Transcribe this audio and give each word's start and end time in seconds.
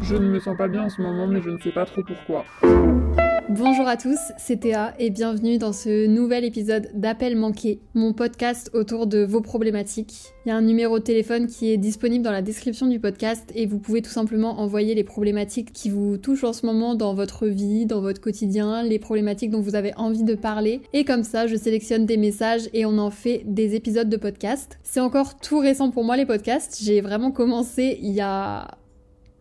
Je 0.00 0.16
ne 0.16 0.28
me 0.28 0.40
sens 0.40 0.56
pas 0.56 0.68
bien 0.68 0.84
en 0.84 0.88
ce 0.88 1.00
moment, 1.02 1.26
mais 1.26 1.42
je 1.42 1.50
ne 1.50 1.58
sais 1.58 1.72
pas 1.72 1.84
trop 1.84 2.02
pourquoi. 2.02 2.44
Bonjour 3.48 3.86
à 3.86 3.98
tous, 3.98 4.18
c'est 4.38 4.60
Théa 4.60 4.94
et 4.98 5.10
bienvenue 5.10 5.58
dans 5.58 5.74
ce 5.74 6.06
nouvel 6.06 6.42
épisode 6.44 6.88
d'Appel 6.94 7.36
manqué, 7.36 7.80
mon 7.92 8.14
podcast 8.14 8.70
autour 8.72 9.06
de 9.06 9.22
vos 9.24 9.42
problématiques. 9.42 10.32
Il 10.46 10.48
y 10.48 10.52
a 10.52 10.56
un 10.56 10.62
numéro 10.62 10.98
de 10.98 11.04
téléphone 11.04 11.48
qui 11.48 11.70
est 11.70 11.76
disponible 11.76 12.24
dans 12.24 12.32
la 12.32 12.40
description 12.40 12.86
du 12.86 12.98
podcast 12.98 13.52
et 13.54 13.66
vous 13.66 13.78
pouvez 13.78 14.00
tout 14.00 14.10
simplement 14.10 14.60
envoyer 14.60 14.94
les 14.94 15.04
problématiques 15.04 15.72
qui 15.72 15.90
vous 15.90 16.16
touchent 16.16 16.44
en 16.44 16.54
ce 16.54 16.64
moment 16.64 16.94
dans 16.94 17.14
votre 17.14 17.46
vie, 17.46 17.84
dans 17.84 18.00
votre 18.00 18.22
quotidien, 18.22 18.82
les 18.84 18.98
problématiques 18.98 19.50
dont 19.50 19.60
vous 19.60 19.74
avez 19.74 19.92
envie 19.96 20.24
de 20.24 20.34
parler. 20.34 20.80
Et 20.94 21.04
comme 21.04 21.24
ça, 21.24 21.46
je 21.46 21.56
sélectionne 21.56 22.06
des 22.06 22.16
messages 22.16 22.70
et 22.72 22.86
on 22.86 22.96
en 22.96 23.10
fait 23.10 23.42
des 23.44 23.74
épisodes 23.74 24.08
de 24.08 24.16
podcast. 24.16 24.78
C'est 24.82 25.00
encore 25.00 25.36
tout 25.36 25.58
récent 25.58 25.90
pour 25.90 26.04
moi 26.04 26.16
les 26.16 26.26
podcasts, 26.26 26.82
j'ai 26.82 27.02
vraiment 27.02 27.32
commencé 27.32 27.98
il 28.00 28.12
y 28.12 28.22
a 28.22 28.68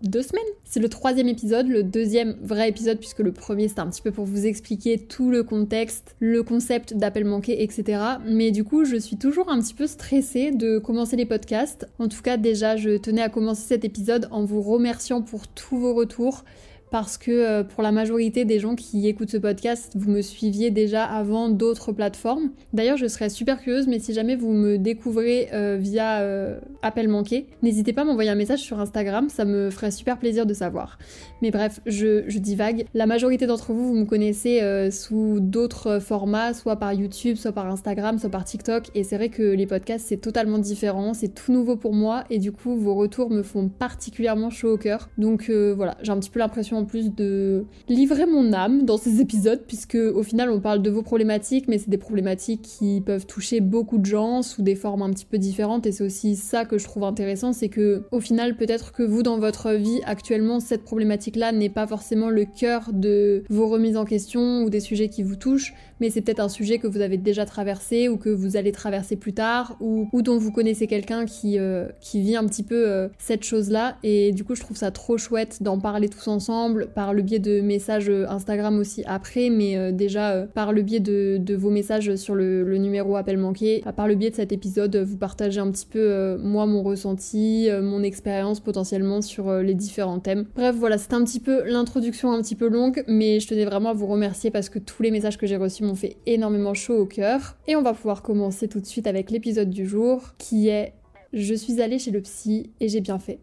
deux 0.03 0.21
semaines. 0.21 0.44
C'est 0.63 0.80
le 0.80 0.89
troisième 0.89 1.27
épisode, 1.27 1.67
le 1.67 1.84
deuxième 1.84 2.35
vrai 2.41 2.69
épisode 2.69 3.00
puisque 3.00 3.19
le 3.19 3.31
premier 3.31 3.67
c'était 3.67 3.81
un 3.81 3.89
petit 3.89 4.01
peu 4.01 4.12
pour 4.12 4.25
vous 4.25 4.45
expliquer 4.45 4.97
tout 4.97 5.29
le 5.29 5.44
contexte, 5.44 6.16
le 6.19 6.44
concept 6.44 6.95
d'appel 6.95 7.25
manqué, 7.25 7.63
etc. 7.63 8.01
Mais 8.25 8.51
du 8.51 8.63
coup 8.63 8.85
je 8.85 8.95
suis 8.95 9.17
toujours 9.17 9.50
un 9.50 9.59
petit 9.62 9.73
peu 9.73 9.88
stressée 9.88 10.51
de 10.51 10.79
commencer 10.79 11.16
les 11.16 11.25
podcasts. 11.25 11.88
En 12.00 12.07
tout 12.07 12.22
cas 12.22 12.38
déjà 12.38 12.75
je 12.75 12.97
tenais 12.97 13.22
à 13.22 13.29
commencer 13.29 13.63
cet 13.67 13.85
épisode 13.85 14.28
en 14.31 14.45
vous 14.45 14.62
remerciant 14.62 15.22
pour 15.22 15.47
tous 15.47 15.78
vos 15.78 15.94
retours 15.94 16.44
parce 16.91 17.18
que 17.18 17.31
euh, 17.31 17.63
pour 17.63 17.81
la 17.81 17.94
majorité 17.94 18.44
des 18.44 18.59
gens 18.59 18.75
qui 18.75 19.07
écoutent 19.07 19.31
ce 19.31 19.38
podcast, 19.38 19.94
vous 19.96 20.12
me 20.12 20.22
suiviez 20.22 20.72
déjà 20.72 21.06
avant 21.06 21.50
d'autres 21.50 21.94
plateformes. 21.94 22.52
D'ailleurs, 22.74 22.97
je 22.97 23.07
serais 23.07 23.29
super 23.29 23.62
curieuse, 23.62 23.88
mais 23.88 23.97
si 24.00 24.13
jamais 24.13 24.35
vous 24.35 24.52
me 24.52 24.78
découvrez 24.78 25.47
euh, 25.53 25.78
via 25.80 26.19
euh, 26.19 26.59
appel 26.81 27.07
manqué, 27.07 27.47
n'hésitez 27.63 27.94
pas 27.94 28.01
à 28.01 28.06
m'envoyer 28.06 28.30
un 28.30 28.35
message 28.35 28.59
sur 28.59 28.80
Instagram, 28.80 29.30
ça 29.30 29.46
me 29.46 29.69
ferait 29.69 29.90
super 29.90 30.19
plaisir 30.19 30.46
de 30.46 30.53
savoir. 30.53 31.00
Mais 31.41 31.50
bref, 31.50 31.80
je, 31.85 32.25
je 32.28 32.40
divague. 32.40 32.85
La 32.94 33.06
majorité 33.06 33.47
d'entre 33.47 33.72
vous, 33.72 33.88
vous 33.88 33.96
me 33.96 34.06
connaissez 34.06 34.62
sous 34.91 35.40
d'autres 35.40 36.00
formats, 36.00 36.53
soit 36.53 36.75
par 36.75 36.94
YouTube, 36.94 37.38
soit 37.38 37.53
par 37.53 37.68
Instagram, 37.68 38.19
soit 38.19 38.30
par 38.30 38.44
TikTok, 38.44 38.90
et 38.96 39.03
c'est 39.03 39.16
vrai 39.16 39.30
que 39.30 39.41
les 39.41 39.66
podcasts 39.66 40.07
c'est 40.09 40.18
totalement 40.18 40.57
différent, 40.57 41.13
c'est 41.13 41.30
tout 41.30 41.53
nouveau 41.53 41.78
pour 41.78 41.94
moi, 41.94 42.25
et 42.30 42.38
du 42.38 42.51
coup 42.51 42.75
vos 42.75 42.96
retours 42.96 43.30
me 43.30 43.44
font 43.44 43.69
particulièrement 43.69 44.50
chaud 44.50 44.74
au 44.74 44.78
cœur. 44.78 45.09
Donc 45.18 45.50
voilà, 45.50 45.97
j'ai 46.01 46.12
un 46.12 46.19
petit 46.19 46.30
peu 46.30 46.40
l'impression 46.40 46.81
plus 46.86 47.14
de 47.14 47.66
livrer 47.90 48.25
mon 48.25 48.53
âme 48.53 48.86
dans 48.86 48.97
ces 48.97 49.22
épisodes, 49.22 49.62
puisque 49.68 49.96
au 49.96 50.24
final 50.24 50.50
on 50.50 50.59
parle 50.59 50.81
de 50.81 50.90
vos 50.90 51.02
problématiques, 51.02 51.68
mais 51.68 51.78
c'est 51.78 51.90
des 51.90 51.97
problématiques 51.97 52.62
qui 52.62 53.02
peuvent 53.02 53.25
toucher 53.25 53.59
beaucoup 53.59 53.97
de 53.97 54.06
gens 54.06 54.42
sous 54.42 54.62
des 54.62 54.75
formes 54.75 55.02
un 55.02 55.09
petit 55.09 55.25
peu 55.25 55.38
différentes, 55.38 55.86
et 55.86 55.92
c'est 55.92 56.03
aussi 56.03 56.36
ça 56.36 56.66
que 56.66 56.78
je 56.78 56.86
trouve 56.86 57.03
intéressant, 57.03 57.53
c'est 57.53 57.69
que 57.69 58.03
au 58.12 58.19
final 58.19 58.56
peut-être 58.56 58.92
que 58.92 59.03
vous 59.03 59.24
dans 59.24 59.38
votre 59.38 59.72
vie 59.72 60.02
actuellement 60.06 60.59
cette 60.59 60.84
problématique-là 60.84 61.52
n'est 61.52 61.69
pas 61.69 61.88
forcément 61.88 62.30
le 62.30 62.46
cœur 62.46 62.90
de 62.94 63.44
vos 63.50 63.68
remises 63.68 63.98
en 63.98 64.06
question 64.06 64.63
ou 64.63 64.69
des 64.69 64.80
sujets 64.80 65.09
qui 65.09 65.24
vous 65.24 65.36
touchent, 65.36 65.74
mais 66.01 66.09
c'est 66.09 66.22
peut-être 66.22 66.41
un 66.41 66.50
sujet 66.50 66.79
que 66.79 66.88
vous 66.88 67.00
avez 67.00 67.17
déjà 67.17 67.45
traversé 67.45 68.09
ou 68.09 68.17
que 68.17 68.29
vous 68.29 68.57
allez 68.57 68.73
traverser 68.73 69.16
plus 69.16 69.34
tard, 69.34 69.78
ou, 69.79 70.09
dont 70.22 70.38
vous 70.38 70.51
connaissez 70.51 70.88
quelqu'un 70.88 71.25
qui, 71.25 71.57
euh, 71.57 71.88
qui 72.01 72.22
vit 72.22 72.35
un 72.35 72.45
petit 72.45 72.63
peu 72.63 72.89
euh, 72.89 73.07
cette 73.17 73.44
chose-là, 73.44 73.95
et 74.03 74.34
du 74.34 74.44
coup 74.44 74.56
je 74.56 74.62
trouve 74.62 74.75
ça 74.75 74.91
trop 74.91 75.17
chouette 75.17 75.63
d'en 75.63 75.79
parler 75.79 76.09
tous 76.09 76.28
ensemble, 76.28 76.89
par 76.94 77.13
le 77.13 77.22
biais 77.22 77.39
de 77.39 77.62
messages 77.62 78.09
Instagram 78.09 78.79
aussi 78.79 79.03
après, 79.06 79.50
mais 79.50 79.78
euh, 79.78 79.91
déjà 79.91 80.31
euh, 80.31 80.45
par 80.45 80.73
le 80.73 80.81
biais 80.81 81.00
de, 81.00 81.56
vos 81.56 81.69
messages 81.69 82.16
sur 82.16 82.35
le, 82.35 82.63
le, 82.63 82.78
numéro 82.78 83.16
appel 83.16 83.38
manqué, 83.38 83.83
par 83.95 84.07
le 84.07 84.16
biais 84.16 84.29
de 84.29 84.35
cet 84.35 84.51
épisode, 84.51 84.95
vous 84.95 85.18
partagez 85.18 85.59
un 85.59 85.69
petit 85.72 85.85
peu 85.85 86.00
euh, 86.00 86.38
moi 86.38 86.66
mon 86.66 86.81
ressenti, 86.81 87.69
mon 87.81 88.03
expérience 88.03 88.59
potentiellement 88.59 89.22
sur 89.22 89.53
les 89.62 89.73
différents 89.73 90.19
thèmes. 90.19 90.45
Bref 90.56 90.75
voilà, 90.75 90.97
c'est 90.97 91.13
un 91.13 91.23
petit 91.23 91.39
peu 91.39 91.63
l'introduction 91.66 92.31
un 92.31 92.41
petit 92.41 92.56
peu 92.56 92.68
longue, 92.68 93.03
mais 93.07 93.39
je 93.39 93.47
tenais 93.47 93.66
vraiment 93.66 93.89
à 93.89 93.94
vous 93.94 94.07
remercier 94.07 94.51
parce 94.51 94.69
que 94.69 94.79
tous 94.79 95.03
les 95.03 95.12
messages 95.12 95.38
que 95.38 95.45
j'ai 95.45 95.57
reçus 95.57 95.83
fait 95.96 96.18
énormément 96.25 96.74
chaud 96.74 96.97
au 96.97 97.06
cœur. 97.06 97.57
Et 97.68 97.75
on 97.75 97.81
va 97.81 97.94
pouvoir 97.94 98.22
commencer 98.22 98.68
tout 98.68 98.79
de 98.79 98.85
suite 98.85 99.07
avec 99.07 99.31
l'épisode 99.31 99.69
du 99.69 99.85
jour 99.85 100.34
qui 100.38 100.69
est 100.69 100.94
Je 101.34 101.53
suis 101.53 101.81
allée 101.81 102.00
chez 102.00 102.12
le 102.12 102.22
psy 102.22 102.72
et 102.79 102.90
j'ai 102.90 103.02
bien 103.02 103.19
fait. 103.19 103.40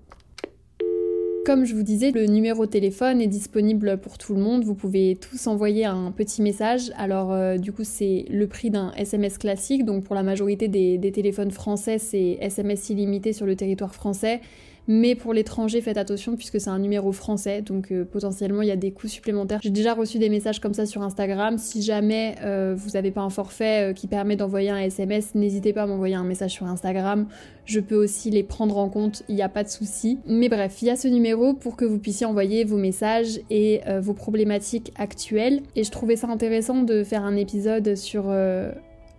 Comme 1.45 1.65
je 1.65 1.75
vous 1.75 1.83
disais, 1.83 2.11
le 2.11 2.27
numéro 2.27 2.67
de 2.67 2.71
téléphone 2.71 3.23
est 3.23 3.27
disponible 3.27 3.99
pour 3.99 4.19
tout 4.19 4.35
le 4.35 4.41
monde. 4.41 4.65
Vous 4.65 4.75
pouvez 4.75 5.17
tous 5.17 5.47
envoyer 5.47 5.87
un 5.87 6.13
petit 6.13 6.43
message. 6.43 6.93
Alors 6.99 7.33
euh, 7.33 7.57
du 7.57 7.73
coup, 7.73 7.85
c'est 7.85 8.27
le 8.29 8.47
prix 8.47 8.71
d'un 8.71 8.93
SMS 8.93 9.39
classique. 9.39 9.87
Donc 9.87 10.05
pour 10.05 10.15
la 10.15 10.23
majorité 10.23 10.69
des 10.69 11.13
téléphones 11.13 11.51
français, 11.51 11.99
c'est 11.99 12.37
SMS 12.41 12.91
illimité 12.91 13.33
sur 13.33 13.47
le 13.47 13.57
territoire 13.57 13.95
français. 13.95 14.43
Mais 14.91 15.15
pour 15.15 15.35
l'étranger, 15.35 15.83
faites 15.83 15.99
attention 15.99 16.35
puisque 16.35 16.59
c'est 16.59 16.71
un 16.71 16.79
numéro 16.79 17.13
français, 17.13 17.61
donc 17.61 17.93
euh, 17.93 18.07
potentiellement 18.07 18.63
il 18.63 18.69
y 18.69 18.73
a 18.73 18.77
des 18.77 18.91
coûts 18.91 19.07
supplémentaires. 19.07 19.61
J'ai 19.63 19.69
déjà 19.69 19.93
reçu 19.93 20.19
des 20.19 20.31
messages 20.31 20.61
comme 20.61 20.73
ça 20.73 20.87
sur 20.87 21.03
Instagram. 21.03 21.59
Si 21.59 21.83
jamais 21.83 22.37
euh, 22.43 22.75
vous 22.75 22.93
n'avez 22.93 23.11
pas 23.11 23.21
un 23.21 23.29
forfait 23.29 23.91
euh, 23.91 23.93
qui 23.93 24.07
permet 24.07 24.35
d'envoyer 24.35 24.71
un 24.71 24.79
SMS, 24.79 25.35
n'hésitez 25.35 25.75
pas 25.75 25.83
à 25.83 25.87
m'envoyer 25.87 26.15
un 26.15 26.25
message 26.25 26.53
sur 26.53 26.65
Instagram. 26.65 27.29
Je 27.67 27.81
peux 27.81 27.97
aussi 27.97 28.31
les 28.31 28.43
prendre 28.43 28.79
en 28.79 28.89
compte, 28.89 29.25
il 29.29 29.35
n'y 29.35 29.43
a 29.43 29.51
pas 29.51 29.63
de 29.63 29.69
souci. 29.69 30.21
Mais 30.27 30.49
bref, 30.49 30.81
il 30.81 30.87
y 30.87 30.91
a 30.91 30.97
ce 30.97 31.07
numéro 31.07 31.53
pour 31.53 31.77
que 31.77 31.85
vous 31.85 31.99
puissiez 31.99 32.25
envoyer 32.25 32.65
vos 32.65 32.79
messages 32.79 33.41
et 33.51 33.83
vos 34.01 34.15
problématiques 34.15 34.95
actuelles. 34.97 35.61
Et 35.77 35.85
je 35.85 35.91
trouvais 35.91 36.17
ça 36.17 36.29
intéressant 36.29 36.83
de 36.83 37.05
faire 37.05 37.25
un 37.25 37.37
épisode 37.37 37.95
sur 37.95 38.33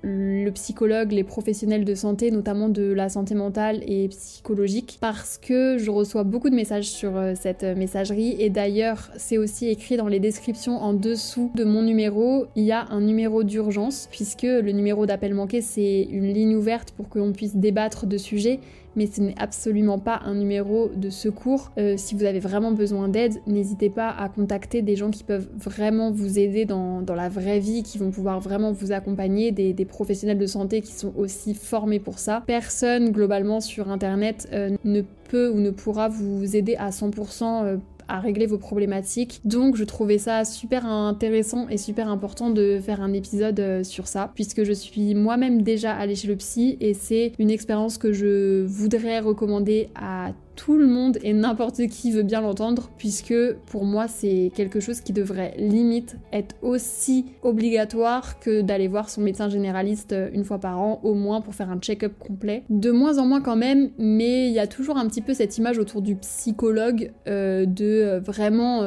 le 0.01 0.49
psychologue, 0.51 1.11
les 1.11 1.23
professionnels 1.23 1.85
de 1.85 1.95
santé, 1.95 2.31
notamment 2.31 2.69
de 2.69 2.93
la 2.93 3.09
santé 3.09 3.35
mentale 3.35 3.81
et 3.85 4.07
psychologique, 4.09 4.97
parce 5.01 5.37
que 5.37 5.77
je 5.77 5.91
reçois 5.91 6.23
beaucoup 6.23 6.49
de 6.49 6.55
messages 6.55 6.89
sur 6.89 7.17
euh, 7.17 7.33
cette 7.39 7.63
messagerie. 7.63 8.35
Et 8.39 8.49
d'ailleurs 8.49 9.09
c'est 9.17 9.37
aussi 9.37 9.67
écrit 9.67 9.97
dans 9.97 10.07
les 10.07 10.19
descriptions 10.19 10.77
en 10.77 10.93
dessous 10.93 11.51
de 11.55 11.63
mon 11.63 11.81
numéro, 11.81 12.45
il 12.55 12.63
y 12.63 12.71
a 12.71 12.85
un 12.89 13.01
numéro 13.01 13.43
d'urgence, 13.43 14.07
puisque 14.11 14.43
le 14.43 14.71
numéro 14.71 15.05
d'appel 15.05 15.33
manqué 15.33 15.61
c'est 15.61 16.03
une 16.03 16.33
ligne 16.33 16.55
ouverte 16.55 16.91
pour 16.91 17.09
que 17.09 17.19
l'on 17.19 17.33
puisse 17.33 17.55
débattre 17.55 18.05
de 18.05 18.17
sujets 18.17 18.59
mais 18.95 19.07
ce 19.07 19.21
n'est 19.21 19.35
absolument 19.37 19.99
pas 19.99 20.21
un 20.25 20.35
numéro 20.35 20.89
de 20.95 21.09
secours. 21.09 21.71
Euh, 21.77 21.95
si 21.97 22.15
vous 22.15 22.23
avez 22.23 22.39
vraiment 22.39 22.71
besoin 22.71 23.07
d'aide, 23.07 23.35
n'hésitez 23.47 23.89
pas 23.89 24.09
à 24.09 24.29
contacter 24.29 24.81
des 24.81 24.95
gens 24.95 25.09
qui 25.09 25.23
peuvent 25.23 25.49
vraiment 25.55 26.11
vous 26.11 26.39
aider 26.39 26.65
dans, 26.65 27.01
dans, 27.01 27.15
la 27.15 27.29
vraie 27.29 27.59
vie, 27.59 27.83
qui 27.83 27.97
vont 27.97 28.11
pouvoir 28.11 28.39
vraiment 28.39 28.71
vous 28.71 28.91
accompagner, 28.91 29.51
des, 29.51 29.85
professionnels 29.85 30.37
de 30.37 30.45
santé 30.45 30.81
qui 30.81 30.91
sont 30.91 31.13
aussi 31.17 31.53
formés 31.53 31.99
pour 31.99 32.19
ça. 32.19 32.43
Personne 32.45 33.11
globalement 33.11 33.59
sur 33.59 33.89
internet 33.89 34.47
euh, 34.53 34.75
ne 34.83 35.01
peut 35.29 35.49
ou 35.49 35.59
ne 35.59 35.71
pourra 35.71 36.09
vous 36.09 36.55
aider 36.55 36.75
à 36.75 36.89
100% 36.89 37.79
à 38.09 38.19
régler 38.19 38.45
vos 38.45 38.57
problématiques. 38.57 39.39
Donc 39.45 39.75
je 39.75 39.83
trouvais 39.83 40.17
ça 40.17 40.43
super 40.43 40.85
intéressant 40.85 41.69
et 41.69 41.77
super 41.77 42.09
important 42.09 42.49
de 42.49 42.79
faire 42.81 43.01
un 43.01 43.13
épisode 43.13 43.59
euh, 43.59 43.83
sur 43.83 44.07
ça, 44.07 44.31
puisque 44.35 44.63
je 44.63 44.73
suis 44.73 45.15
moi-même 45.15 45.61
déjà 45.61 45.93
allée 45.93 46.15
chez 46.15 46.27
le 46.27 46.35
psy 46.35 46.77
et 46.81 46.93
c'est 46.93 47.33
une 47.39 47.51
expérience 47.51 47.97
que 47.97 48.11
je 48.11 48.65
voudrais 48.65 49.19
recommander 49.19 49.89
à 49.95 50.33
tout 50.59 50.77
le 50.77 50.87
monde 50.87 51.17
et 51.23 51.31
n'importe 51.31 51.87
qui 51.87 52.11
veut 52.11 52.23
bien 52.23 52.41
l'entendre, 52.41 52.89
puisque 52.97 53.33
pour 53.67 53.85
moi 53.85 54.09
c'est 54.09 54.51
quelque 54.53 54.81
chose 54.81 54.99
qui 54.99 55.13
devrait 55.13 55.53
limite 55.57 56.17
être 56.33 56.53
aussi 56.61 57.27
obligatoire 57.43 58.41
que 58.41 58.59
d'aller 58.59 58.89
voir 58.89 59.09
son 59.09 59.21
médecin 59.21 59.47
généraliste 59.47 60.11
euh, 60.11 60.29
une 60.33 60.43
fois 60.43 60.59
par 60.59 60.77
an, 60.81 60.99
au 61.03 61.13
moins 61.13 61.39
pour 61.39 61.55
faire 61.55 61.69
un 61.69 61.79
check-up 61.79 62.11
complet. 62.19 62.63
De 62.69 62.91
moins 62.91 63.19
en 63.19 63.25
moins 63.25 63.39
quand 63.39 63.55
même, 63.55 63.91
mais 63.97 64.49
il 64.49 64.53
y 64.53 64.59
a 64.59 64.67
toujours 64.67 64.97
un 64.97 65.07
petit 65.07 65.21
peu 65.21 65.33
cette 65.33 65.57
image 65.57 65.79
autour 65.79 66.01
du 66.01 66.17
psychologue 66.17 67.13
euh, 67.27 67.65
de 67.65 67.85
euh, 67.85 68.19
vraiment... 68.19 68.83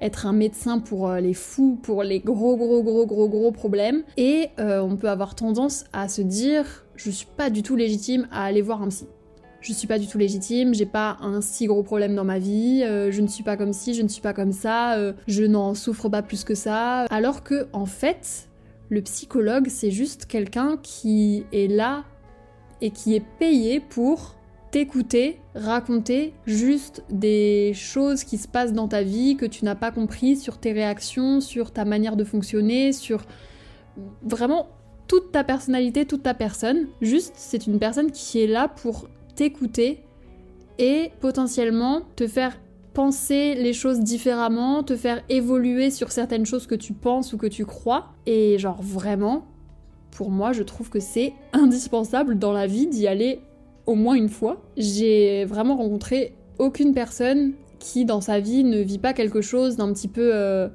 être 0.00 0.26
un 0.26 0.32
médecin 0.32 0.78
pour 0.78 1.10
les 1.14 1.34
fous, 1.34 1.76
pour 1.82 2.04
les 2.04 2.20
gros 2.20 2.56
gros 2.56 2.84
gros 2.84 3.04
gros 3.04 3.28
gros 3.28 3.50
problèmes. 3.50 4.02
Et 4.16 4.46
on 4.58 4.96
peut 4.96 5.08
avoir 5.08 5.34
tendance 5.34 5.86
à 5.92 6.06
se 6.08 6.22
dire 6.22 6.86
je 6.94 7.10
suis 7.10 7.26
pas 7.36 7.50
du 7.50 7.64
tout 7.64 7.74
légitime 7.74 8.28
à 8.30 8.44
aller 8.44 8.62
voir 8.62 8.80
un 8.80 8.88
psy 8.90 9.06
je 9.60 9.72
suis 9.72 9.86
pas 9.86 9.98
du 9.98 10.06
tout 10.06 10.18
légitime, 10.18 10.74
j'ai 10.74 10.86
pas 10.86 11.16
un 11.20 11.40
si 11.40 11.66
gros 11.66 11.82
problème 11.82 12.14
dans 12.14 12.24
ma 12.24 12.38
vie, 12.38 12.82
euh, 12.84 13.10
je 13.10 13.20
ne 13.20 13.26
suis 13.26 13.42
pas 13.42 13.56
comme 13.56 13.72
ci, 13.72 13.94
je 13.94 14.02
ne 14.02 14.08
suis 14.08 14.22
pas 14.22 14.32
comme 14.32 14.52
ça, 14.52 14.94
euh, 14.94 15.12
je 15.26 15.44
n'en 15.44 15.74
souffre 15.74 16.08
pas 16.08 16.22
plus 16.22 16.44
que 16.44 16.54
ça. 16.54 17.02
Alors 17.10 17.42
que, 17.42 17.66
en 17.72 17.86
fait, 17.86 18.48
le 18.88 19.02
psychologue, 19.02 19.68
c'est 19.68 19.90
juste 19.90 20.26
quelqu'un 20.26 20.78
qui 20.82 21.44
est 21.52 21.68
là 21.68 22.04
et 22.80 22.90
qui 22.90 23.14
est 23.14 23.24
payé 23.38 23.80
pour 23.80 24.36
t'écouter, 24.70 25.40
raconter 25.54 26.34
juste 26.46 27.02
des 27.10 27.72
choses 27.74 28.22
qui 28.24 28.38
se 28.38 28.46
passent 28.46 28.72
dans 28.72 28.86
ta 28.86 29.02
vie 29.02 29.36
que 29.36 29.46
tu 29.46 29.64
n'as 29.64 29.74
pas 29.74 29.90
compris 29.90 30.36
sur 30.36 30.58
tes 30.58 30.72
réactions, 30.72 31.40
sur 31.40 31.72
ta 31.72 31.84
manière 31.84 32.16
de 32.16 32.24
fonctionner, 32.24 32.92
sur 32.92 33.24
vraiment 34.22 34.68
toute 35.06 35.32
ta 35.32 35.42
personnalité, 35.42 36.04
toute 36.04 36.22
ta 36.22 36.34
personne. 36.34 36.86
Juste, 37.00 37.32
c'est 37.36 37.66
une 37.66 37.78
personne 37.78 38.12
qui 38.12 38.40
est 38.40 38.46
là 38.46 38.68
pour 38.68 39.08
t'écouter 39.38 40.00
et 40.80 41.12
potentiellement 41.20 42.02
te 42.16 42.26
faire 42.26 42.58
penser 42.92 43.54
les 43.54 43.72
choses 43.72 44.00
différemment, 44.00 44.82
te 44.82 44.96
faire 44.96 45.22
évoluer 45.28 45.90
sur 45.90 46.10
certaines 46.10 46.44
choses 46.44 46.66
que 46.66 46.74
tu 46.74 46.92
penses 46.92 47.32
ou 47.32 47.38
que 47.38 47.46
tu 47.46 47.64
crois. 47.64 48.06
Et 48.26 48.58
genre 48.58 48.82
vraiment, 48.82 49.46
pour 50.10 50.30
moi, 50.30 50.50
je 50.52 50.64
trouve 50.64 50.90
que 50.90 50.98
c'est 50.98 51.34
indispensable 51.52 52.40
dans 52.40 52.52
la 52.52 52.66
vie 52.66 52.88
d'y 52.88 53.06
aller 53.06 53.38
au 53.86 53.94
moins 53.94 54.14
une 54.14 54.28
fois. 54.28 54.60
J'ai 54.76 55.44
vraiment 55.44 55.76
rencontré 55.76 56.34
aucune 56.58 56.92
personne 56.92 57.52
qui 57.78 58.04
dans 58.04 58.20
sa 58.20 58.40
vie 58.40 58.64
ne 58.64 58.80
vit 58.80 58.98
pas 58.98 59.12
quelque 59.12 59.40
chose 59.40 59.76
d'un 59.76 59.92
petit 59.92 60.08
peu... 60.08 60.34
Euh, 60.34 60.68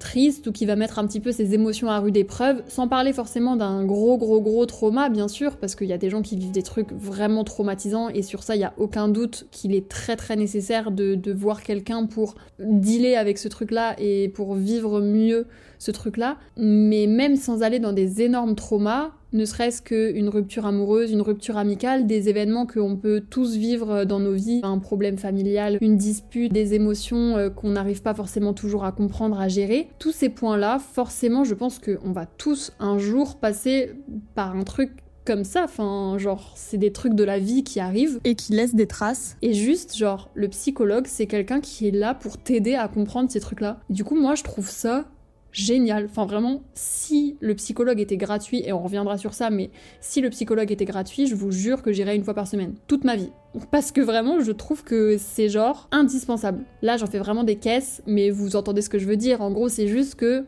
triste 0.00 0.48
ou 0.48 0.52
qui 0.52 0.66
va 0.66 0.74
mettre 0.74 0.98
un 0.98 1.06
petit 1.06 1.20
peu 1.20 1.30
ses 1.30 1.54
émotions 1.54 1.88
à 1.88 2.00
rude 2.00 2.16
épreuve, 2.16 2.62
sans 2.66 2.88
parler 2.88 3.12
forcément 3.12 3.54
d'un 3.54 3.84
gros 3.84 4.18
gros 4.18 4.40
gros 4.40 4.66
trauma 4.66 5.08
bien 5.08 5.28
sûr, 5.28 5.56
parce 5.56 5.76
qu'il 5.76 5.86
y 5.86 5.92
a 5.92 5.98
des 5.98 6.10
gens 6.10 6.22
qui 6.22 6.36
vivent 6.36 6.50
des 6.50 6.64
trucs 6.64 6.92
vraiment 6.92 7.44
traumatisants 7.44 8.08
et 8.08 8.22
sur 8.22 8.42
ça 8.42 8.56
il 8.56 8.60
y 8.60 8.64
a 8.64 8.74
aucun 8.78 9.08
doute 9.08 9.46
qu'il 9.52 9.74
est 9.74 9.88
très 9.88 10.16
très 10.16 10.34
nécessaire 10.34 10.90
de, 10.90 11.14
de 11.14 11.32
voir 11.32 11.62
quelqu'un 11.62 12.06
pour 12.06 12.34
dealer 12.58 13.14
avec 13.14 13.38
ce 13.38 13.46
truc 13.46 13.70
là 13.70 13.94
et 13.98 14.28
pour 14.28 14.54
vivre 14.54 15.00
mieux 15.00 15.46
ce 15.78 15.90
truc 15.90 16.16
là. 16.16 16.36
Mais 16.56 17.06
même 17.06 17.36
sans 17.36 17.62
aller 17.62 17.78
dans 17.78 17.92
des 17.92 18.22
énormes 18.22 18.54
traumas, 18.54 19.12
ne 19.32 19.44
serait-ce 19.44 19.82
qu'une 19.82 20.28
rupture 20.28 20.66
amoureuse, 20.66 21.12
une 21.12 21.22
rupture 21.22 21.56
amicale, 21.56 22.06
des 22.06 22.28
événements 22.28 22.66
qu'on 22.66 22.96
peut 22.96 23.22
tous 23.28 23.56
vivre 23.56 24.04
dans 24.04 24.20
nos 24.20 24.32
vies, 24.32 24.60
un 24.62 24.78
problème 24.78 25.18
familial, 25.18 25.78
une 25.80 25.96
dispute, 25.96 26.52
des 26.52 26.74
émotions 26.74 27.36
euh, 27.36 27.50
qu'on 27.50 27.70
n'arrive 27.70 28.02
pas 28.02 28.14
forcément 28.14 28.54
toujours 28.54 28.84
à 28.84 28.92
comprendre, 28.92 29.40
à 29.40 29.48
gérer. 29.48 29.88
Tous 29.98 30.12
ces 30.12 30.28
points-là, 30.28 30.78
forcément, 30.78 31.44
je 31.44 31.54
pense 31.54 31.78
qu'on 31.78 32.12
va 32.12 32.26
tous 32.26 32.72
un 32.80 32.98
jour 32.98 33.36
passer 33.36 33.92
par 34.34 34.56
un 34.56 34.64
truc 34.64 34.90
comme 35.26 35.44
ça, 35.44 35.64
enfin, 35.64 36.16
genre, 36.18 36.52
c'est 36.56 36.78
des 36.78 36.92
trucs 36.92 37.14
de 37.14 37.24
la 37.24 37.38
vie 37.38 37.62
qui 37.62 37.78
arrivent. 37.78 38.20
Et 38.24 38.34
qui 38.34 38.52
laissent 38.52 38.74
des 38.74 38.86
traces. 38.86 39.36
Et 39.42 39.52
juste, 39.52 39.96
genre, 39.96 40.30
le 40.34 40.48
psychologue, 40.48 41.06
c'est 41.06 41.26
quelqu'un 41.26 41.60
qui 41.60 41.86
est 41.86 41.92
là 41.92 42.14
pour 42.14 42.38
t'aider 42.38 42.74
à 42.74 42.88
comprendre 42.88 43.30
ces 43.30 43.38
trucs-là. 43.38 43.80
Du 43.90 44.02
coup, 44.02 44.18
moi, 44.18 44.34
je 44.34 44.42
trouve 44.42 44.68
ça 44.68 45.04
génial. 45.52 46.06
Enfin 46.06 46.26
vraiment, 46.26 46.62
si 46.74 47.36
le 47.40 47.54
psychologue 47.54 48.00
était 48.00 48.16
gratuit, 48.16 48.62
et 48.64 48.72
on 48.72 48.82
reviendra 48.82 49.18
sur 49.18 49.34
ça, 49.34 49.50
mais 49.50 49.70
si 50.00 50.20
le 50.20 50.30
psychologue 50.30 50.70
était 50.70 50.84
gratuit, 50.84 51.26
je 51.26 51.34
vous 51.34 51.50
jure 51.50 51.82
que 51.82 51.92
j'irais 51.92 52.16
une 52.16 52.24
fois 52.24 52.34
par 52.34 52.46
semaine, 52.46 52.74
toute 52.86 53.04
ma 53.04 53.16
vie. 53.16 53.30
Parce 53.70 53.92
que 53.92 54.00
vraiment, 54.00 54.40
je 54.40 54.52
trouve 54.52 54.84
que 54.84 55.16
c'est 55.18 55.48
genre 55.48 55.88
indispensable. 55.90 56.64
Là, 56.82 56.96
j'en 56.96 57.06
fais 57.06 57.18
vraiment 57.18 57.44
des 57.44 57.56
caisses, 57.56 58.02
mais 58.06 58.30
vous 58.30 58.56
entendez 58.56 58.82
ce 58.82 58.88
que 58.88 58.98
je 58.98 59.06
veux 59.06 59.16
dire. 59.16 59.40
En 59.40 59.50
gros, 59.50 59.68
c'est 59.68 59.88
juste 59.88 60.14
que 60.14 60.44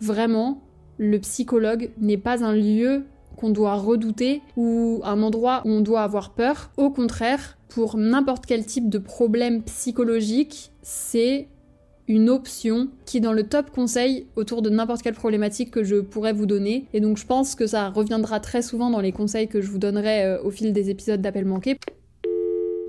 vraiment, 0.00 0.60
le 0.98 1.18
psychologue 1.18 1.90
n'est 1.98 2.18
pas 2.18 2.44
un 2.44 2.54
lieu 2.54 3.04
qu'on 3.36 3.50
doit 3.50 3.74
redouter 3.74 4.42
ou 4.56 5.00
un 5.04 5.22
endroit 5.22 5.62
où 5.64 5.70
on 5.70 5.80
doit 5.80 6.02
avoir 6.02 6.30
peur. 6.30 6.70
Au 6.76 6.90
contraire, 6.90 7.58
pour 7.68 7.96
n'importe 7.96 8.46
quel 8.46 8.64
type 8.64 8.88
de 8.88 8.98
problème 8.98 9.62
psychologique, 9.62 10.72
c'est 10.82 11.48
une 12.08 12.30
option 12.30 12.88
qui 13.04 13.18
est 13.18 13.20
dans 13.20 13.32
le 13.32 13.44
top 13.44 13.70
conseil 13.70 14.26
autour 14.36 14.62
de 14.62 14.70
n'importe 14.70 15.02
quelle 15.02 15.14
problématique 15.14 15.70
que 15.70 15.84
je 15.84 15.96
pourrais 15.96 16.32
vous 16.32 16.46
donner. 16.46 16.86
Et 16.92 17.00
donc 17.00 17.16
je 17.16 17.26
pense 17.26 17.54
que 17.54 17.66
ça 17.66 17.88
reviendra 17.90 18.40
très 18.40 18.62
souvent 18.62 18.90
dans 18.90 19.00
les 19.00 19.12
conseils 19.12 19.48
que 19.48 19.60
je 19.60 19.70
vous 19.70 19.78
donnerai 19.78 20.24
euh, 20.24 20.42
au 20.42 20.50
fil 20.50 20.72
des 20.72 20.90
épisodes 20.90 21.20
d'appel 21.20 21.44
manqué. 21.44 21.76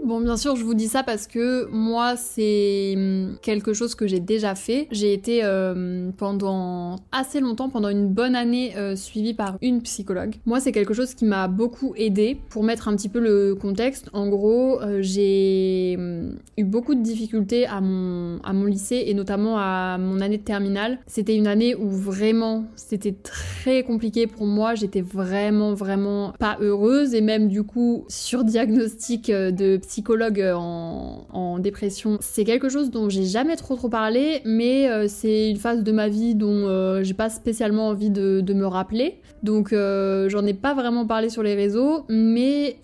Bon, 0.05 0.21
bien 0.21 0.37
sûr, 0.37 0.55
je 0.55 0.63
vous 0.63 0.75
dis 0.75 0.87
ça 0.87 1.01
parce 1.01 1.25
que 1.25 1.67
moi, 1.71 2.15
c'est 2.17 2.93
hum, 2.95 3.35
quelque 3.41 3.73
chose 3.73 3.95
que 3.95 4.05
j'ai 4.05 4.19
déjà 4.19 4.53
fait. 4.53 4.87
J'ai 4.91 5.11
été 5.11 5.43
euh, 5.43 6.11
pendant 6.17 6.97
assez 7.11 7.39
longtemps, 7.39 7.69
pendant 7.69 7.89
une 7.89 8.07
bonne 8.07 8.35
année, 8.35 8.77
euh, 8.77 8.95
suivie 8.95 9.33
par 9.33 9.57
une 9.61 9.81
psychologue. 9.81 10.35
Moi, 10.45 10.59
c'est 10.59 10.71
quelque 10.71 10.93
chose 10.93 11.15
qui 11.15 11.25
m'a 11.25 11.47
beaucoup 11.47 11.93
aidé 11.97 12.37
pour 12.49 12.63
mettre 12.63 12.87
un 12.87 12.95
petit 12.95 13.09
peu 13.09 13.19
le 13.19 13.55
contexte. 13.55 14.09
En 14.13 14.27
gros, 14.29 14.79
euh, 14.81 14.99
j'ai 15.01 15.95
hum, 15.97 16.37
eu 16.57 16.63
beaucoup 16.63 16.93
de 16.93 17.01
difficultés 17.01 17.65
à 17.65 17.81
mon, 17.81 18.39
à 18.43 18.53
mon 18.53 18.65
lycée 18.65 19.03
et 19.07 19.13
notamment 19.15 19.57
à 19.57 19.97
mon 19.97 20.21
année 20.21 20.37
de 20.37 20.43
terminale. 20.43 20.99
C'était 21.07 21.35
une 21.35 21.47
année 21.47 21.73
où 21.73 21.89
vraiment, 21.89 22.65
c'était 22.75 23.13
très 23.13 23.83
compliqué 23.83 24.27
pour 24.27 24.45
moi. 24.45 24.75
J'étais 24.75 25.01
vraiment, 25.01 25.73
vraiment 25.73 26.33
pas 26.39 26.57
heureuse 26.61 27.15
et 27.15 27.21
même 27.21 27.47
du 27.47 27.63
coup 27.63 28.05
sur 28.09 28.43
diagnostic 28.43 29.31
de 29.31 29.79
psychologue 29.87 30.39
euh, 30.41 30.53
en, 30.55 31.57
dépression, 31.59 32.17
c'est 32.21 32.43
quelque 32.43 32.69
chose 32.69 32.91
dont 32.91 33.09
j'ai 33.09 33.23
jamais 33.23 33.55
trop 33.55 33.75
trop 33.75 33.89
parlé, 33.89 34.41
mais 34.45 34.89
euh, 34.89 35.07
c'est 35.07 35.49
une 35.49 35.57
phase 35.57 35.83
de 35.83 35.91
ma 35.91 36.07
vie 36.07 36.35
dont 36.35 36.67
euh, 36.67 37.01
j'ai 37.03 37.15
pas 37.15 37.29
spécialement 37.29 37.87
envie 37.87 38.11
de, 38.11 38.53
me 38.53 38.65
rappeler. 38.65 39.19
Donc 39.43 39.71
j'en 39.71 40.45
ai 40.45 40.53
pas 40.53 40.73
vraiment 40.73 41.05
parlé 41.05 41.29
sur 41.29 41.43
les 41.43 41.55
réseaux, 41.55 42.05
mais 42.09 42.77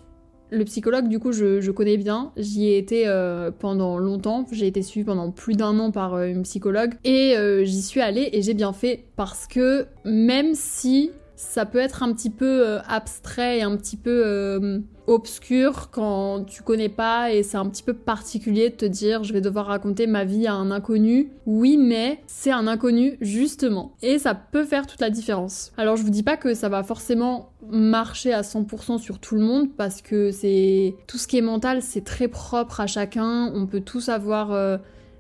le 0.51 0.63
psychologue, 0.65 1.07
du 1.07 1.19
coup, 1.19 1.31
je, 1.31 1.71
connais 1.71 1.97
bien. 1.97 2.31
J'y 2.37 2.67
ai 2.67 2.77
été 2.77 3.11
pendant 3.57 3.97
longtemps. 3.97 4.45
J'ai 4.51 4.67
été 4.67 4.83
suivie 4.83 5.03
pendant 5.03 5.31
plus 5.31 5.55
d'un 5.55 5.79
an 5.79 5.89
par 5.89 6.21
une 6.21 6.43
psychologue. 6.43 6.93
Et 7.03 7.35
j'y 7.63 7.81
suis 7.81 8.01
allée 8.01 8.29
et 8.33 8.43
j'ai 8.43 8.53
bien 8.53 8.71
fait 8.71 9.05
parce 9.15 9.47
que 9.47 9.87
même 10.05 10.53
si 10.53 11.09
ça 11.35 11.65
peut 11.65 11.79
être 11.79 12.03
un 12.03 12.13
petit 12.13 12.29
peu 12.29 12.67
euh, 12.67 12.79
abstrait 12.87 13.59
et 13.59 13.61
un 13.63 13.75
petit 13.75 13.97
peu 13.97 14.23
euh, 14.25 14.79
obscur 15.07 15.89
quand 15.91 16.45
tu 16.45 16.63
connais 16.63 16.89
pas 16.89 17.31
et 17.31 17.43
c'est 17.43 17.57
un 17.57 17.67
petit 17.67 17.83
peu 17.83 17.93
particulier 17.93 18.69
de 18.69 18.75
te 18.75 18.85
dire 18.85 19.23
je 19.23 19.33
vais 19.33 19.41
devoir 19.41 19.65
raconter 19.65 20.07
ma 20.07 20.25
vie 20.25 20.47
à 20.47 20.53
un 20.53 20.71
inconnu. 20.71 21.31
Oui, 21.45 21.77
mais 21.77 22.21
c'est 22.27 22.51
un 22.51 22.67
inconnu 22.67 23.17
justement 23.19 23.95
et 24.01 24.19
ça 24.19 24.35
peut 24.35 24.63
faire 24.63 24.85
toute 24.85 25.01
la 25.01 25.09
différence. 25.09 25.71
Alors 25.77 25.95
je 25.95 26.03
vous 26.03 26.11
dis 26.11 26.23
pas 26.23 26.37
que 26.37 26.53
ça 26.53 26.69
va 26.69 26.83
forcément 26.83 27.49
marcher 27.69 28.33
à 28.33 28.41
100% 28.41 28.99
sur 28.99 29.19
tout 29.19 29.35
le 29.35 29.41
monde 29.41 29.69
parce 29.75 30.01
que 30.01 30.31
c'est 30.31 30.95
tout 31.07 31.17
ce 31.17 31.27
qui 31.27 31.37
est 31.37 31.41
mental, 31.41 31.81
c'est 31.81 32.03
très 32.03 32.27
propre 32.27 32.79
à 32.79 32.87
chacun. 32.87 33.51
On 33.55 33.65
peut 33.65 33.81
tous 33.81 34.09
avoir 34.09 34.51
euh, 34.51 34.77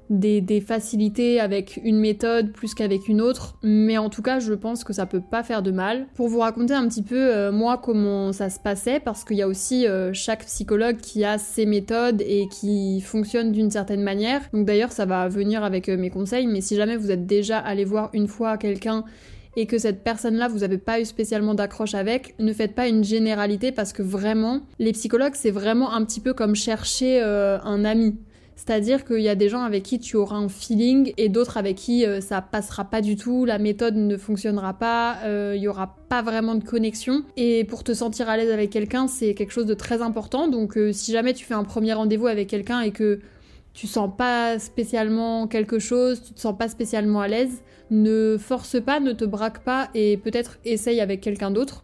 des, 0.09 0.61
facilités 0.61 1.39
avec 1.39 1.79
une 1.83 1.99
méthode 1.99 2.51
plus 2.51 2.73
qu'avec 2.73 3.07
une 3.07 3.21
autre, 3.21 3.57
mais 3.63 3.97
en 3.97 4.09
tout 4.09 4.21
cas 4.21 4.39
je 4.39 4.53
pense 4.53 4.83
que 4.83 4.93
ça 4.93 5.05
peut 5.05 5.21
pas 5.21 5.43
faire 5.43 5.61
de 5.61 5.71
mal. 5.71 6.07
Pour 6.15 6.27
vous 6.27 6.39
raconter 6.39 6.73
un 6.73 6.87
petit 6.87 7.03
peu 7.03 7.17
euh, 7.17 7.51
moi 7.51 7.79
comment 7.83 8.31
ça 8.31 8.49
se 8.49 8.59
passait, 8.59 8.99
parce 8.99 9.23
qu'il 9.23 9.37
y 9.37 9.41
a 9.41 9.47
aussi 9.47 9.87
euh, 9.87 10.11
chaque 10.13 10.45
psychologue 10.45 10.97
qui 10.97 11.23
a 11.23 11.37
ses 11.37 11.65
méthodes 11.65 12.21
et 12.21 12.47
qui 12.49 13.01
fonctionne 13.01 13.51
d'une 13.51 13.71
certaine 13.71 14.01
manière. 14.01 14.41
Donc 14.53 14.65
d'ailleurs 14.65 14.91
ça 14.91 15.05
va 15.05 15.27
venir 15.27 15.63
avec 15.63 15.89
euh, 15.89 15.97
mes 15.97 16.09
conseils, 16.09 16.47
mais 16.47 16.61
si 16.61 16.75
jamais 16.75 16.95
vous 16.95 17.11
êtes 17.11 17.25
déjà 17.25 17.57
allé 17.57 17.85
voir 17.85 18.09
une 18.13 18.27
fois 18.27 18.57
quelqu'un 18.57 19.03
et 19.55 19.67
que 19.67 19.77
cette 19.77 20.03
personne-là, 20.03 20.47
vous 20.47 20.59
n'avez 20.59 20.79
pas 20.79 20.99
eu 20.99 21.05
spécialement 21.05 21.53
d'accroche 21.53 21.93
avec, 21.93 22.33
ne 22.39 22.51
faites 22.53 22.73
pas 22.73 22.87
une 22.87 23.03
généralité 23.03 23.71
parce 23.71 23.93
que 23.93 24.01
vraiment, 24.01 24.61
les 24.79 24.93
psychologues, 24.93 25.35
c'est 25.35 25.51
vraiment 25.51 25.93
un 25.93 26.03
petit 26.05 26.19
peu 26.19 26.33
comme 26.33 26.55
chercher 26.55 27.21
un 27.21 27.85
ami 27.85 28.15
C'est-à-dire 28.55 29.03
qu'il 29.05 29.21
y 29.21 29.29
a 29.29 29.35
des 29.35 29.49
gens 29.49 29.61
avec 29.61 29.83
qui 29.83 29.99
tu 29.99 30.15
auras 30.15 30.37
un 30.37 30.49
feeling 30.49 31.13
et 31.17 31.29
d'autres 31.29 31.57
avec 31.57 31.75
qui 31.75 32.05
euh, 32.05 32.21
ça 32.21 32.41
passera 32.41 32.85
pas 32.85 33.01
du 33.01 33.15
tout, 33.15 33.45
la 33.45 33.57
méthode 33.57 33.95
ne 33.95 34.17
fonctionnera 34.17 34.73
pas, 34.73 35.17
euh, 35.23 35.53
il 35.55 35.61
y 35.61 35.67
aura 35.67 35.95
pas 36.09 36.21
vraiment 36.21 36.55
de 36.55 36.63
connexion. 36.63 37.23
Et 37.35 37.63
pour 37.65 37.83
te 37.83 37.93
sentir 37.93 38.29
à 38.29 38.37
l'aise 38.37 38.51
avec 38.51 38.69
quelqu'un, 38.69 39.07
c'est 39.07 39.33
quelque 39.33 39.51
chose 39.51 39.65
de 39.65 39.73
très 39.73 40.01
important. 40.01 40.47
Donc 40.47 40.77
euh, 40.77 40.91
si 40.93 41.11
jamais 41.11 41.33
tu 41.33 41.45
fais 41.45 41.55
un 41.55 41.63
premier 41.63 41.93
rendez-vous 41.93 42.27
avec 42.27 42.47
quelqu'un 42.47 42.81
et 42.81 42.91
que 42.91 43.19
tu 43.73 43.87
sens 43.87 44.09
pas 44.15 44.59
spécialement 44.59 45.47
quelque 45.47 45.79
chose, 45.79 46.21
tu 46.21 46.33
te 46.33 46.39
sens 46.39 46.55
pas 46.57 46.69
spécialement 46.69 47.21
à 47.21 47.27
l'aise, 47.27 47.63
ne 47.89 48.37
force 48.39 48.79
pas, 48.79 48.99
ne 48.99 49.13
te 49.13 49.25
braque 49.25 49.63
pas 49.63 49.89
et 49.95 50.17
peut-être 50.17 50.59
essaye 50.63 51.01
avec 51.01 51.21
quelqu'un 51.21 51.49
d'autre. 51.49 51.83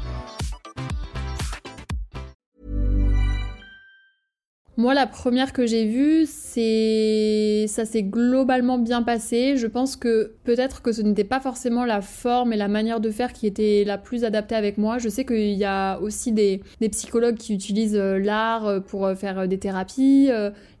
Moi, 4.77 4.93
la 4.93 5.05
première 5.05 5.51
que 5.51 5.67
j'ai 5.67 5.85
vue, 5.85 6.25
c'est 6.25 7.65
ça 7.67 7.83
s'est 7.83 8.03
globalement 8.03 8.77
bien 8.77 9.03
passé. 9.03 9.57
Je 9.57 9.67
pense 9.67 9.97
que 9.97 10.33
peut-être 10.45 10.81
que 10.81 10.93
ce 10.93 11.01
n'était 11.01 11.25
pas 11.25 11.41
forcément 11.41 11.83
la 11.83 11.99
forme 11.99 12.53
et 12.53 12.57
la 12.57 12.69
manière 12.69 13.01
de 13.01 13.11
faire 13.11 13.33
qui 13.33 13.47
était 13.47 13.83
la 13.85 13.97
plus 13.97 14.23
adaptée 14.23 14.55
avec 14.55 14.77
moi. 14.77 14.97
Je 14.97 15.09
sais 15.09 15.25
qu'il 15.25 15.53
y 15.53 15.65
a 15.65 15.99
aussi 15.99 16.31
des, 16.31 16.61
des 16.79 16.87
psychologues 16.87 17.35
qui 17.35 17.53
utilisent 17.53 17.97
euh, 17.97 18.17
l'art 18.17 18.65
euh, 18.65 18.79
pour 18.79 19.05
euh, 19.05 19.13
faire 19.13 19.45
des 19.45 19.59
thérapies. 19.59 20.29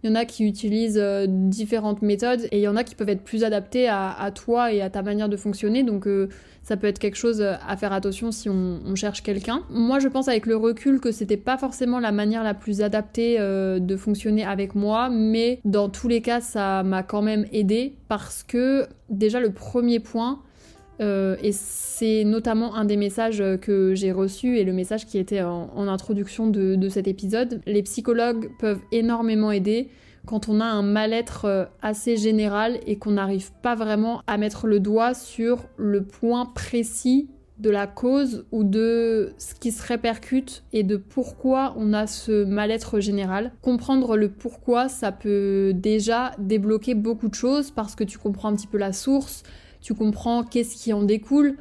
Il 0.03 0.09
y 0.09 0.13
en 0.13 0.15
a 0.15 0.25
qui 0.25 0.45
utilisent 0.45 1.01
différentes 1.27 2.01
méthodes 2.01 2.47
et 2.51 2.57
il 2.57 2.61
y 2.61 2.67
en 2.67 2.75
a 2.75 2.83
qui 2.83 2.95
peuvent 2.95 3.09
être 3.09 3.23
plus 3.23 3.43
adaptées 3.43 3.87
à, 3.87 4.31
toi 4.33 4.73
et 4.73 4.81
à 4.81 4.89
ta 4.89 5.01
manière 5.01 5.29
de 5.29 5.37
fonctionner. 5.37 5.83
Donc 5.83 6.07
ça 6.63 6.77
peut 6.77 6.87
être 6.87 6.99
quelque 6.99 7.17
chose 7.17 7.41
à 7.41 7.75
faire 7.77 7.91
attention 7.91 8.31
si 8.31 8.49
on, 8.49 8.95
cherche 8.95 9.23
quelqu'un. 9.23 9.63
Moi, 9.69 9.99
je 9.99 10.07
pense 10.07 10.27
avec 10.27 10.45
le 10.45 10.55
recul 10.55 10.99
que 10.99 11.11
c'était 11.11 11.37
pas 11.37 11.57
forcément 11.57 11.99
la 11.99 12.11
manière 12.11 12.43
la 12.43 12.53
plus 12.53 12.81
adaptée 12.81 13.37
euh, 13.39 13.79
de 13.79 13.95
fonctionner 13.95 14.43
avec 14.43 14.75
moi, 14.75 15.09
mais 15.09 15.59
dans 15.65 15.89
tous 15.89 16.07
les 16.07 16.21
cas, 16.21 16.41
ça 16.41 16.83
m'a 16.83 17.03
quand 17.03 17.21
même 17.21 17.45
aidé 17.51 17.95
parce 18.09 18.43
que 18.43 18.85
déjà 19.09 19.39
le 19.39 19.51
premier 19.51 19.99
point, 19.99 20.41
euh, 21.01 21.35
et 21.41 21.51
c'est 21.51 22.23
notamment 22.23 22.75
un 22.75 22.85
des 22.85 22.97
messages 22.97 23.43
que 23.61 23.93
j'ai 23.95 24.11
reçus 24.11 24.57
et 24.57 24.63
le 24.63 24.73
message 24.73 25.05
qui 25.05 25.17
était 25.17 25.41
en, 25.41 25.87
introduction 25.87 26.47
de, 26.47 26.75
de 26.75 26.89
cet 26.89 27.07
épisode, 27.07 27.61
les 27.65 27.83
psychologues 27.83 28.49
peuvent 28.59 28.81
énormément 28.91 29.51
aider 29.51 29.89
quand 30.25 30.49
on 30.49 30.59
a 30.59 30.65
un 30.65 30.83
mal-être 30.83 31.45
euh, 31.45 31.65
assez 31.81 32.17
général 32.17 32.79
et 32.85 32.97
qu'on 32.97 33.11
n'arrive 33.11 33.51
pas 33.61 33.75
vraiment 33.75 34.21
à 34.27 34.37
mettre 34.37 34.67
le 34.67 34.79
doigt 34.79 35.13
sur 35.13 35.65
le 35.77 36.03
point 36.03 36.45
précis 36.45 37.29
de 37.59 37.69
la 37.69 37.85
cause 37.85 38.45
ou 38.51 38.63
de 38.63 39.33
ce 39.37 39.53
qui 39.53 39.71
se 39.71 39.85
répercute 39.85 40.63
et 40.73 40.81
de 40.83 40.97
pourquoi 40.97 41.75
on 41.77 41.93
a 41.93 42.07
ce 42.07 42.43
mal-être 42.43 42.99
général. 42.99 43.51
Comprendre 43.61 44.17
le 44.17 44.29
pourquoi, 44.29 44.89
ça 44.89 45.11
peut 45.11 45.71
déjà 45.75 46.31
débloquer 46.39 46.95
beaucoup 46.95 47.27
de 47.27 47.35
choses 47.35 47.69
parce 47.69 47.93
que 47.93 48.03
tu 48.03 48.17
comprends 48.17 48.49
un 48.49 48.55
petit 48.55 48.67
peu 48.67 48.79
la 48.79 48.93
source, 48.93 49.43
tu 49.81 49.93
comprends 49.93 50.43
qu'est-ce 50.43 50.75
qui 50.75 50.93
en 50.93 51.03
découle, 51.03 51.57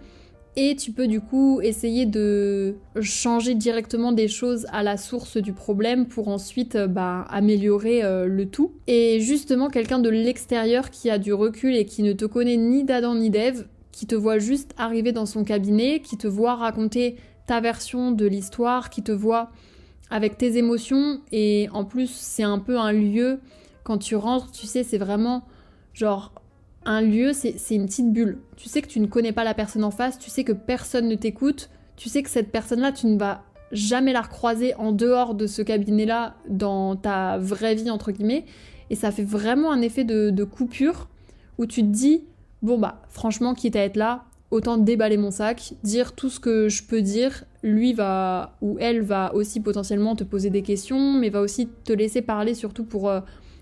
et 0.56 0.74
tu 0.74 0.92
peux 0.92 1.06
du 1.06 1.20
coup 1.20 1.60
essayer 1.62 2.06
de 2.06 2.74
changer 3.00 3.54
directement 3.54 4.12
des 4.12 4.28
choses 4.28 4.66
à 4.72 4.82
la 4.82 4.96
source 4.96 5.36
du 5.36 5.52
problème 5.52 6.06
pour 6.06 6.28
ensuite 6.28 6.74
euh, 6.74 6.86
bah, 6.86 7.24
améliorer 7.30 8.02
euh, 8.02 8.26
le 8.26 8.46
tout. 8.46 8.72
Et 8.86 9.20
justement, 9.20 9.70
quelqu'un 9.70 10.00
de 10.00 10.10
l'extérieur 10.10 10.90
qui 10.90 11.08
a 11.08 11.18
du 11.18 11.32
recul 11.32 11.76
et 11.76 11.84
qui 11.84 12.02
ne 12.02 12.12
te 12.12 12.24
connaît 12.24 12.56
ni 12.56 12.84
d'Adam 12.84 13.14
ni 13.14 13.30
d'Ève, 13.30 13.68
qui 13.92 14.06
te 14.06 14.14
voit 14.14 14.38
juste 14.38 14.74
arriver 14.76 15.12
dans 15.12 15.26
son 15.26 15.44
cabinet, 15.44 16.00
qui 16.00 16.16
te 16.16 16.26
voit 16.26 16.56
raconter 16.56 17.16
ta 17.46 17.60
version 17.60 18.10
de 18.10 18.26
l'histoire, 18.26 18.90
qui 18.90 19.02
te 19.02 19.12
voit 19.12 19.50
avec 20.10 20.36
tes 20.36 20.56
émotions, 20.56 21.20
et 21.30 21.68
en 21.72 21.84
plus 21.84 22.10
c'est 22.10 22.42
un 22.42 22.58
peu 22.58 22.76
un 22.78 22.92
lieu, 22.92 23.38
quand 23.84 23.98
tu 23.98 24.16
rentres, 24.16 24.50
tu 24.50 24.66
sais, 24.66 24.82
c'est 24.82 24.98
vraiment 24.98 25.44
genre 25.94 26.32
un 26.84 27.02
lieu, 27.02 27.32
c'est 27.32 27.74
une 27.74 27.86
petite 27.86 28.12
bulle. 28.12 28.38
Tu 28.56 28.68
sais 28.68 28.82
que 28.82 28.88
tu 28.88 29.00
ne 29.00 29.06
connais 29.06 29.32
pas 29.32 29.44
la 29.44 29.54
personne 29.54 29.84
en 29.84 29.90
face, 29.90 30.18
tu 30.18 30.30
sais 30.30 30.44
que 30.44 30.52
personne 30.52 31.08
ne 31.08 31.14
t'écoute, 31.14 31.70
tu 31.96 32.08
sais 32.08 32.22
que 32.22 32.30
cette 32.30 32.50
personne-là, 32.50 32.92
tu 32.92 33.06
ne 33.06 33.18
vas 33.18 33.42
jamais 33.72 34.12
la 34.12 34.22
recroiser 34.22 34.74
en 34.74 34.92
dehors 34.92 35.34
de 35.34 35.46
ce 35.46 35.62
cabinet-là 35.62 36.34
dans 36.48 36.96
ta 36.96 37.38
vraie 37.38 37.74
vie, 37.74 37.90
entre 37.90 38.12
guillemets. 38.12 38.46
Et 38.88 38.94
ça 38.94 39.12
fait 39.12 39.22
vraiment 39.22 39.70
un 39.72 39.82
effet 39.82 40.04
de, 40.04 40.44
coupure 40.44 41.08
où 41.58 41.66
tu 41.66 41.82
te 41.82 41.86
dis, 41.86 42.24
bon 42.62 42.78
bah 42.78 43.02
franchement, 43.08 43.54
quitte 43.54 43.76
à 43.76 43.80
être 43.80 43.96
là, 43.96 44.24
autant 44.50 44.78
déballer 44.78 45.16
mon 45.16 45.30
sac, 45.30 45.74
dire 45.84 46.14
tout 46.14 46.30
ce 46.30 46.40
que 46.40 46.68
je 46.68 46.82
peux 46.82 47.02
dire. 47.02 47.44
Lui 47.62 47.92
va, 47.92 48.56
ou 48.62 48.78
elle 48.80 49.02
va 49.02 49.34
aussi 49.34 49.60
potentiellement 49.60 50.16
te 50.16 50.24
poser 50.24 50.48
des 50.48 50.62
questions, 50.62 51.12
mais 51.12 51.28
va 51.28 51.42
aussi 51.42 51.68
te 51.84 51.92
laisser 51.92 52.22
parler 52.22 52.54
surtout 52.54 52.84
pour... 52.84 53.10
Euh, 53.10 53.20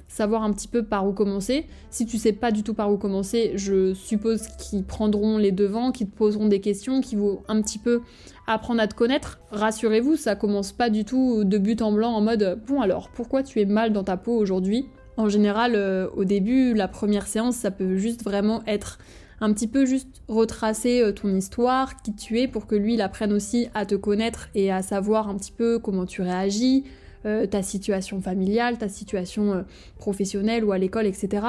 savoir 0.09 0.43
un 0.43 0.53
petit 0.53 0.69
peu 0.69 0.83
par 0.83 1.07
où 1.07 1.13
commencer. 1.13 1.67
Si 1.91 2.07
tu 2.07 2.19
sais 2.19 2.33
pas 2.33 2.51
du 2.51 2.63
tout 2.63 2.75
par 2.75 2.91
où 2.91 2.97
commencer, 2.97 3.53
je 3.55 3.95
suppose 3.95 4.49
qu'ils 4.59 4.85
prendront 4.85 5.39
les 5.39 5.53
devants, 5.53 5.93
qu'ils 5.93 6.09
te 6.09 6.17
poseront 6.17 6.49
des 6.49 6.61
questions, 6.61 7.01
qui 7.01 7.15
vont 7.15 7.43
un 7.47 7.63
petit 7.63 7.79
peu 7.79 8.01
apprendre 8.47 8.81
à 8.81 8.89
te 8.89 8.95
connaître. 8.95 9.39
Rassurez-vous, 9.53 10.17
ça 10.17 10.35
commence 10.35 10.73
pas 10.73 10.91
du 10.91 11.05
tout 11.05 11.45
de 11.45 11.59
but 11.59 11.83
en 11.83 11.93
blanc 11.93 12.13
en 12.13 12.21
mode 12.21 12.61
bon 12.67 12.81
alors 12.81 13.11
pourquoi 13.11 13.43
tu 13.43 13.61
es 13.61 13.67
mal 13.67 13.93
dans 13.93 14.05
ta 14.05 14.17
peau 14.17 14.37
aujourd'hui? 14.37 14.89
En 15.19 15.29
général, 15.29 15.75
euh, 15.75 16.09
au 16.15 16.25
début, 16.25 16.75
la 16.75 16.87
première 16.87 17.27
séance, 17.27 17.57
ça 17.57 17.73
peut 17.73 17.97
juste 17.97 18.23
vraiment 18.23 18.63
être 18.67 18.99
un 19.41 19.53
petit 19.53 19.67
peu 19.67 19.85
juste 19.85 20.23
retracer 20.29 21.03
euh, 21.03 21.13
ton 21.13 21.35
histoire, 21.35 22.01
qui 22.03 22.15
tu 22.15 22.39
es, 22.39 22.49
pour 22.49 22.67
que 22.67 22.77
lui 22.77 22.95
il 22.95 23.03
apprenne 23.03 23.33
aussi 23.33 23.69
à 23.75 23.85
te 23.85 23.97
connaître 23.97 24.49
et 24.55 24.71
à 24.71 24.83
savoir 24.83 25.29
un 25.29 25.37
petit 25.37 25.53
peu 25.53 25.79
comment 25.79 26.07
tu 26.07 26.23
réagis, 26.23 26.85
euh, 27.29 27.47
ta 27.47 27.63
situation 27.63 28.21
familiale, 28.21 28.79
ta 28.79 28.89
situation 28.89 29.53
euh, 29.53 29.63
professionnelle 29.99 30.65
ou 30.65 30.73
à 30.73 30.79
l'école, 30.79 31.07
etc. 31.07 31.47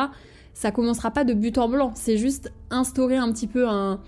Ça 0.54 0.72
commencera 0.72 1.12
pas 1.12 1.24
de 1.24 1.34
but 1.34 1.58
en 1.58 1.70
blanc, 1.70 1.94
c'est 1.96 2.18
juste 2.18 2.52
instaurer 2.70 3.16
un 3.16 3.32
petit 3.32 3.48
peu 3.48 3.68
un, 3.68 4.00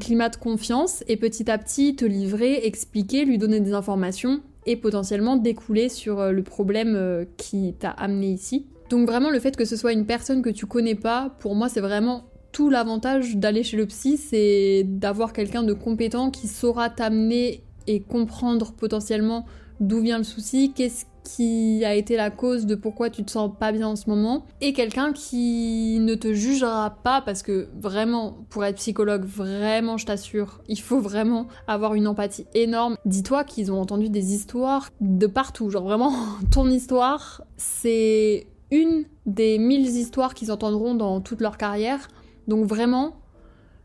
climat 0.00 0.30
de 0.30 0.36
confiance 0.36 1.04
et 1.08 1.16
petit 1.16 1.50
à 1.50 1.58
petit 1.58 1.94
te 1.94 2.04
livrer, 2.04 2.66
expliquer, 2.66 3.24
lui 3.24 3.38
donner 3.38 3.60
des 3.60 3.74
informations 3.74 4.40
et 4.66 4.76
potentiellement 4.76 5.36
découler 5.36 5.88
sur 5.88 6.20
euh, 6.20 6.32
le 6.32 6.42
problème 6.42 7.26
qui 7.36 7.74
t'a 7.78 7.90
amené 7.90 8.28
ici. 8.28 8.66
Donc 8.90 9.06
vraiment 9.06 9.30
le 9.30 9.38
fait 9.38 9.56
que 9.56 9.64
ce 9.64 9.76
soit 9.76 9.92
une 9.92 10.06
personne 10.06 10.42
que 10.42 10.50
tu 10.50 10.66
connais 10.66 10.94
pas, 10.94 11.36
pour 11.38 11.54
moi 11.54 11.68
c'est 11.68 11.80
vraiment 11.80 12.24
tout 12.52 12.70
l'avantage 12.70 13.36
d'aller 13.36 13.62
chez 13.62 13.76
le 13.76 13.86
psy, 13.86 14.16
c'est 14.16 14.84
d'avoir 14.84 15.32
quelqu'un 15.32 15.62
de 15.62 15.72
compétent 15.72 16.30
qui 16.30 16.48
saura 16.48 16.88
t'amener 16.88 17.62
et 17.86 18.00
comprendre 18.00 18.72
potentiellement 18.72 19.44
d'où 19.80 20.00
vient 20.00 20.18
le 20.18 20.24
souci, 20.24 20.72
qu'est-ce 20.74 21.04
qui 21.24 21.82
a 21.84 21.94
été 21.94 22.16
la 22.16 22.30
cause 22.30 22.66
de 22.66 22.74
pourquoi 22.74 23.10
tu 23.10 23.24
te 23.24 23.30
sens 23.30 23.50
pas 23.58 23.72
bien 23.72 23.88
en 23.88 23.96
ce 23.96 24.08
moment, 24.08 24.44
et 24.60 24.72
quelqu'un 24.72 25.12
qui 25.12 25.98
ne 26.00 26.14
te 26.14 26.32
jugera 26.34 26.98
pas 27.02 27.22
parce 27.22 27.42
que 27.42 27.68
vraiment, 27.80 28.36
pour 28.50 28.64
être 28.64 28.76
psychologue, 28.76 29.24
vraiment, 29.24 29.96
je 29.96 30.06
t'assure, 30.06 30.60
il 30.68 30.78
faut 30.78 31.00
vraiment 31.00 31.48
avoir 31.66 31.94
une 31.94 32.06
empathie 32.06 32.46
énorme. 32.54 32.96
Dis-toi 33.06 33.44
qu'ils 33.44 33.72
ont 33.72 33.80
entendu 33.80 34.10
des 34.10 34.34
histoires 34.34 34.90
de 35.00 35.26
partout, 35.26 35.70
genre 35.70 35.84
vraiment, 35.84 36.12
ton 36.50 36.68
histoire, 36.70 37.42
c'est 37.56 38.46
une 38.70 39.04
des 39.26 39.58
mille 39.58 39.86
histoires 39.86 40.34
qu'ils 40.34 40.52
entendront 40.52 40.94
dans 40.94 41.20
toute 41.20 41.40
leur 41.40 41.56
carrière. 41.56 42.08
Donc 42.48 42.66
vraiment, 42.66 43.16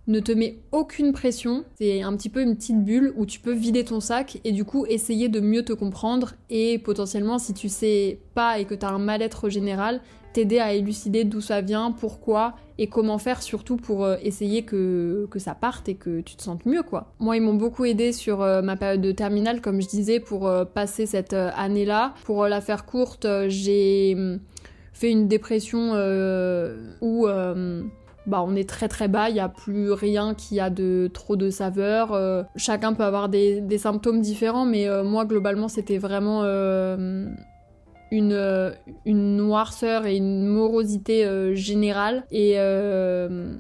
ne 0.08 0.20
te 0.20 0.32
met 0.32 0.58
aucune 0.72 1.14
pression. 1.14 1.64
C'est 1.78 2.02
un 2.02 2.16
petit 2.16 2.30
peu 2.30 2.42
une 2.42 2.56
petite 2.56 2.84
bulle 2.84 3.14
où 3.16 3.26
tu 3.26 3.40
peux 3.40 3.54
vider 3.54 3.86
ton 3.86 4.00
sac 4.00 4.40
et 4.44 4.52
du 4.52 4.66
coup 4.66 4.86
essayer 4.88 5.30
de 5.30 5.40
mieux 5.40 5.64
te 5.64 5.74
comprendre 5.74 6.34
et 6.50 6.80
potentiellement 6.80 7.38
si 7.38 7.54
tu 7.54 7.70
sais 7.70 8.20
pas 8.34 8.60
et 8.60 8.66
que 8.66 8.74
tu 8.74 8.86
as 8.86 8.90
un 8.90 8.98
mal-être 8.98 9.50
général, 9.50 10.02
t'aider 10.34 10.60
à 10.60 10.74
élucider 10.74 11.24
d'où 11.24 11.42
ça 11.42 11.62
vient, 11.62 11.92
pourquoi 11.92 12.56
et 12.80 12.88
comment 12.88 13.18
faire 13.18 13.42
surtout 13.42 13.76
pour 13.76 14.06
euh, 14.06 14.16
essayer 14.24 14.64
que, 14.64 15.28
que 15.30 15.38
ça 15.38 15.54
parte 15.54 15.90
et 15.90 15.96
que 15.96 16.22
tu 16.22 16.36
te 16.36 16.42
sentes 16.42 16.66
mieux 16.66 16.82
quoi. 16.82 17.14
Moi 17.20 17.38
ils 17.38 17.42
m'ont 17.42 17.54
beaucoup 17.54 17.86
aidé 17.86 18.14
sur 18.14 18.42
euh, 18.42 18.62
ma 18.62 18.78
période 18.78 19.02
de 19.02 19.12
terminale 19.12 19.62
comme 19.62 19.82
je 19.82 19.88
disais 19.88 20.20
pour 20.20 20.48
euh, 20.48 20.66
passer 20.66 21.06
cette 21.06 21.34
année-là. 21.34 22.14
Pour 22.24 22.48
la 22.48 22.62
faire 22.62 22.86
courte, 22.86 23.28
j'ai 23.48 24.16
hum, 24.16 24.40
fait 24.94 25.12
une 25.12 25.28
dépression 25.28 25.94
où 27.02 27.28
bah, 28.26 28.44
on 28.46 28.56
est 28.56 28.68
très 28.68 28.88
très 28.88 29.08
bas, 29.08 29.30
il 29.30 29.34
n'y 29.34 29.40
a 29.40 29.50
plus 29.50 29.92
rien 29.92 30.36
qui 30.36 30.60
a 30.60 30.70
de 30.70 31.10
trop 31.14 31.36
de 31.36 31.50
saveur. 31.50 32.14
Euh, 32.14 32.44
chacun 32.56 32.94
peut 32.94 33.04
avoir 33.04 33.30
des, 33.30 33.78
symptômes 33.78 34.22
différents, 34.22 34.66
mais 34.66 34.88
euh, 34.88 35.04
moi 35.04 35.26
globalement 35.26 35.68
c'était 35.68 35.98
vraiment 35.98 36.42
euh, 36.44 37.28
une, 38.12 38.74
une 39.06 39.38
noirceur 39.38 40.06
et 40.06 40.16
une 40.18 40.46
morosité 40.46 41.56
générale. 41.56 42.24
Et 42.32 42.52
elle 42.54 43.60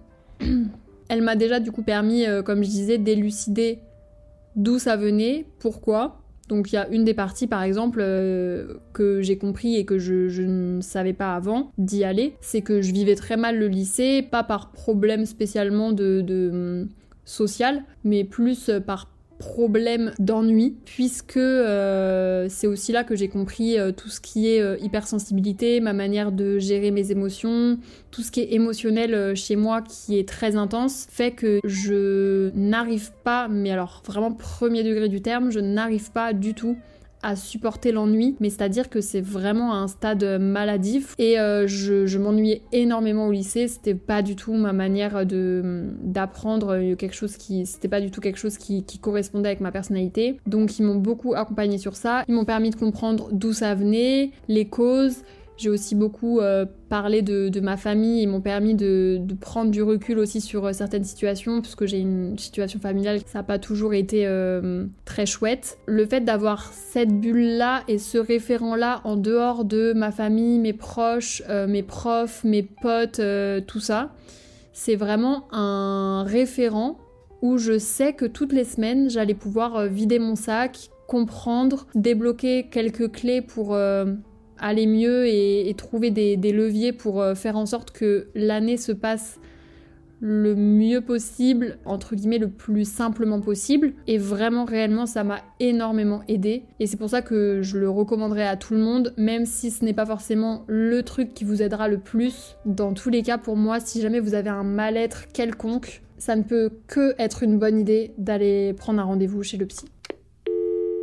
m'a 1.21 1.35
déjà 1.35 1.59
du 1.59 1.71
coup 1.71 1.83
permis, 1.83 2.25
comme 2.45 2.63
je 2.63 2.69
disais, 2.69 2.97
d'élucider 2.97 3.79
d'où 4.55 4.77
ça 4.77 4.95
venait, 4.97 5.45
pourquoi. 5.59 6.18
Donc 6.49 6.71
il 6.71 6.75
y 6.75 6.77
a 6.77 6.87
une 6.89 7.05
des 7.05 7.13
parties 7.13 7.47
par 7.47 7.61
exemple 7.61 7.99
euh, 8.01 8.73
que 8.91 9.21
j'ai 9.21 9.37
compris 9.37 9.75
et 9.75 9.85
que 9.85 9.99
je, 9.99 10.41
ne 10.41 10.81
savais 10.81 11.13
pas 11.13 11.35
avant 11.35 11.71
d'y 11.77 12.03
aller, 12.03 12.35
c'est 12.41 12.61
que 12.61 12.81
je 12.81 12.91
vivais 12.91 13.15
très 13.15 13.37
mal 13.37 13.57
le 13.57 13.67
lycée, 13.67 14.23
pas 14.23 14.43
par 14.43 14.71
problème 14.71 15.25
spécialement 15.25 15.91
de, 15.91 16.25
hum, 16.51 16.89
social, 17.23 17.83
mais 18.03 18.23
plus 18.23 18.71
par 18.85 19.07
problème 19.39 20.11
d'ennui, 20.19 20.75
puisque 20.85 21.37
euh, 21.37 22.47
c'est 22.49 22.67
aussi 22.67 22.91
là 22.91 23.03
que 23.03 23.15
j'ai 23.15 23.29
compris 23.29 23.79
euh, 23.79 23.91
tout 23.91 24.09
ce 24.09 24.19
qui 24.19 24.49
est 24.49 24.61
euh, 24.61 24.77
hypersensibilité, 24.81 25.79
ma 25.79 25.93
manière 25.93 26.31
de 26.31 26.59
gérer 26.59 26.91
mes 26.91 27.11
émotions, 27.11 27.79
tout 28.11 28.21
ce 28.21 28.31
qui 28.31 28.41
est 28.41 28.53
émotionnel 28.53 29.35
chez 29.35 29.55
moi 29.55 29.81
qui 29.81 30.19
est 30.19 30.27
très 30.27 30.55
intense, 30.57 31.07
fait 31.09 31.31
que 31.31 31.61
je 31.63 32.51
n'arrive 32.53 33.11
pas, 33.23 33.47
mais 33.47 33.71
alors 33.71 34.03
vraiment 34.05 34.31
premier 34.31 34.83
degré 34.83 35.07
du 35.07 35.21
terme, 35.21 35.51
je 35.51 35.59
n'arrive 35.59 36.11
pas 36.11 36.33
du 36.33 36.53
tout 36.53 36.77
à 37.21 37.35
supporter 37.35 37.91
l'ennui, 37.91 38.35
mais 38.39 38.49
c'est-à-dire 38.49 38.89
que 38.89 39.01
c'est 39.01 39.21
vraiment 39.21 39.73
un 39.73 39.87
stade 39.87 40.23
maladif. 40.39 41.15
Et 41.17 41.39
euh, 41.39 41.67
je, 41.67 42.17
m'ennuyais 42.17 42.61
énormément 42.71 43.27
au 43.27 43.31
lycée, 43.31 43.67
c'était 43.67 43.95
pas 43.95 44.21
du 44.21 44.35
tout 44.35 44.53
ma 44.53 44.73
manière 44.73 45.25
d'apprendre 45.25 46.95
quelque 46.95 47.15
chose 47.15 47.37
qui 47.37 47.65
c'était 47.65 47.87
pas 47.87 48.01
du 48.01 48.11
tout 48.11 48.21
quelque 48.21 48.37
chose 48.37 48.57
qui, 48.57 48.83
qui 48.83 48.99
correspondait 48.99 49.49
avec 49.49 49.61
ma 49.61 49.71
personnalité. 49.71 50.37
Donc 50.47 50.79
ils 50.79 50.83
m'ont 50.83 50.95
beaucoup 50.95 51.33
accompagné 51.33 51.77
sur 51.77 51.95
ça, 51.95 52.23
ils 52.27 52.33
m'ont 52.33 52.45
permis 52.45 52.69
de 52.69 52.75
comprendre 52.75 53.29
d'où 53.31 53.53
ça 53.53 53.75
venait, 53.75 54.31
les 54.47 54.65
causes, 54.65 55.23
j'ai 55.59 55.69
aussi 55.69 55.93
beaucoup 55.93 56.39
euh, 56.39 56.65
parlé 56.87 57.21
de, 57.21 57.59
ma 57.59 57.75
famille 57.75 58.23
et 58.23 58.27
m'ont 58.27 58.39
permis 58.39 58.75
de, 58.75 59.21
prendre 59.41 59.71
du 59.71 59.83
recul 59.83 60.17
aussi 60.17 60.39
sur 60.39 60.65
euh, 60.65 60.71
certaines 60.71 61.03
situations, 61.03 61.61
puisque 61.61 61.85
j'ai 61.85 61.99
une 61.99 62.37
situation 62.39 62.79
familiale, 62.79 63.19
ça 63.25 63.39
n'a 63.39 63.43
pas 63.43 63.59
toujours 63.59 63.93
été 63.93 64.25
euh, 64.25 64.85
très 65.03 65.25
chouette. 65.25 65.77
Le 65.85 66.05
fait 66.05 66.21
d'avoir 66.21 66.71
cette 66.71 67.09
bulle-là 67.11 67.83
et 67.89 67.97
ce 67.97 68.17
référent-là 68.17 69.01
en 69.03 69.17
dehors 69.17 69.65
de 69.65 69.91
ma 69.91 70.11
famille, 70.11 70.59
mes 70.59 70.73
proches, 70.73 71.43
mes 71.67 71.83
profs, 71.83 72.43
mes 72.45 72.63
potes, 72.63 73.21
tout 73.67 73.79
ça, 73.81 74.13
c'est 74.71 74.95
vraiment 74.95 75.47
un 75.51 76.23
référent 76.23 76.97
où 77.41 77.57
je 77.57 77.77
sais 77.77 78.13
que 78.13 78.25
toutes 78.25 78.53
les 78.53 78.63
semaines, 78.63 79.09
j'allais 79.09 79.33
pouvoir 79.33 79.85
vider 79.87 80.19
mon 80.19 80.35
sac, 80.35 80.89
comprendre, 81.07 81.87
débloquer 81.95 82.67
quelques 82.69 83.11
clés 83.11 83.41
pour 83.41 83.75
aller 84.59 84.85
mieux 84.85 85.27
et, 85.27 85.73
trouver 85.77 86.11
des, 86.11 86.51
leviers 86.51 86.93
pour 86.93 87.21
euh, 87.21 87.35
faire 87.35 87.57
en 87.57 87.65
sorte 87.65 87.91
que 87.91 88.27
l'année 88.35 88.77
se 88.77 88.91
passe 88.91 89.39
le 90.21 90.55
mieux 90.55 91.01
possible, 91.01 91.77
entre 91.85 92.15
guillemets 92.15 92.39
le 92.39 92.49
plus 92.49 92.85
simplement 92.85 93.39
possible. 93.39 93.93
Et 94.07 94.17
vraiment, 94.17 94.65
réellement, 94.65 95.05
ça 95.05 95.23
m'a 95.23 95.39
énormément 95.59 96.21
aidé. 96.27 96.63
Et 96.79 96.87
c'est 96.87 96.97
pour 96.97 97.09
ça 97.09 97.21
que 97.21 97.61
je 97.61 97.77
le 97.77 97.89
recommanderais 97.89 98.47
à 98.47 98.57
tout 98.57 98.73
le 98.73 98.81
monde, 98.81 99.13
même 99.17 99.45
si 99.45 99.71
ce 99.71 99.85
n'est 99.85 99.93
pas 99.93 100.05
forcément 100.05 100.65
le 100.67 101.03
truc 101.03 101.33
qui 101.33 101.45
vous 101.45 101.61
aidera 101.61 101.87
le 101.87 101.99
plus. 101.99 102.57
Dans 102.65 102.93
tous 102.93 103.09
les 103.09 103.23
cas, 103.23 103.37
pour 103.37 103.55
moi, 103.55 103.79
si 103.79 104.01
jamais 104.01 104.19
vous 104.19 104.33
avez 104.33 104.49
un 104.49 104.63
mal-être 104.63 105.31
quelconque, 105.31 106.01
ça 106.17 106.35
ne 106.35 106.43
peut 106.43 106.69
que 106.87 107.15
être 107.17 107.43
une 107.43 107.57
bonne 107.57 107.79
idée 107.79 108.11
d'aller 108.17 108.73
prendre 108.73 108.99
un 108.99 109.05
rendez-vous 109.05 109.41
chez 109.41 109.57
le 109.57 109.65
psy. 109.67 109.85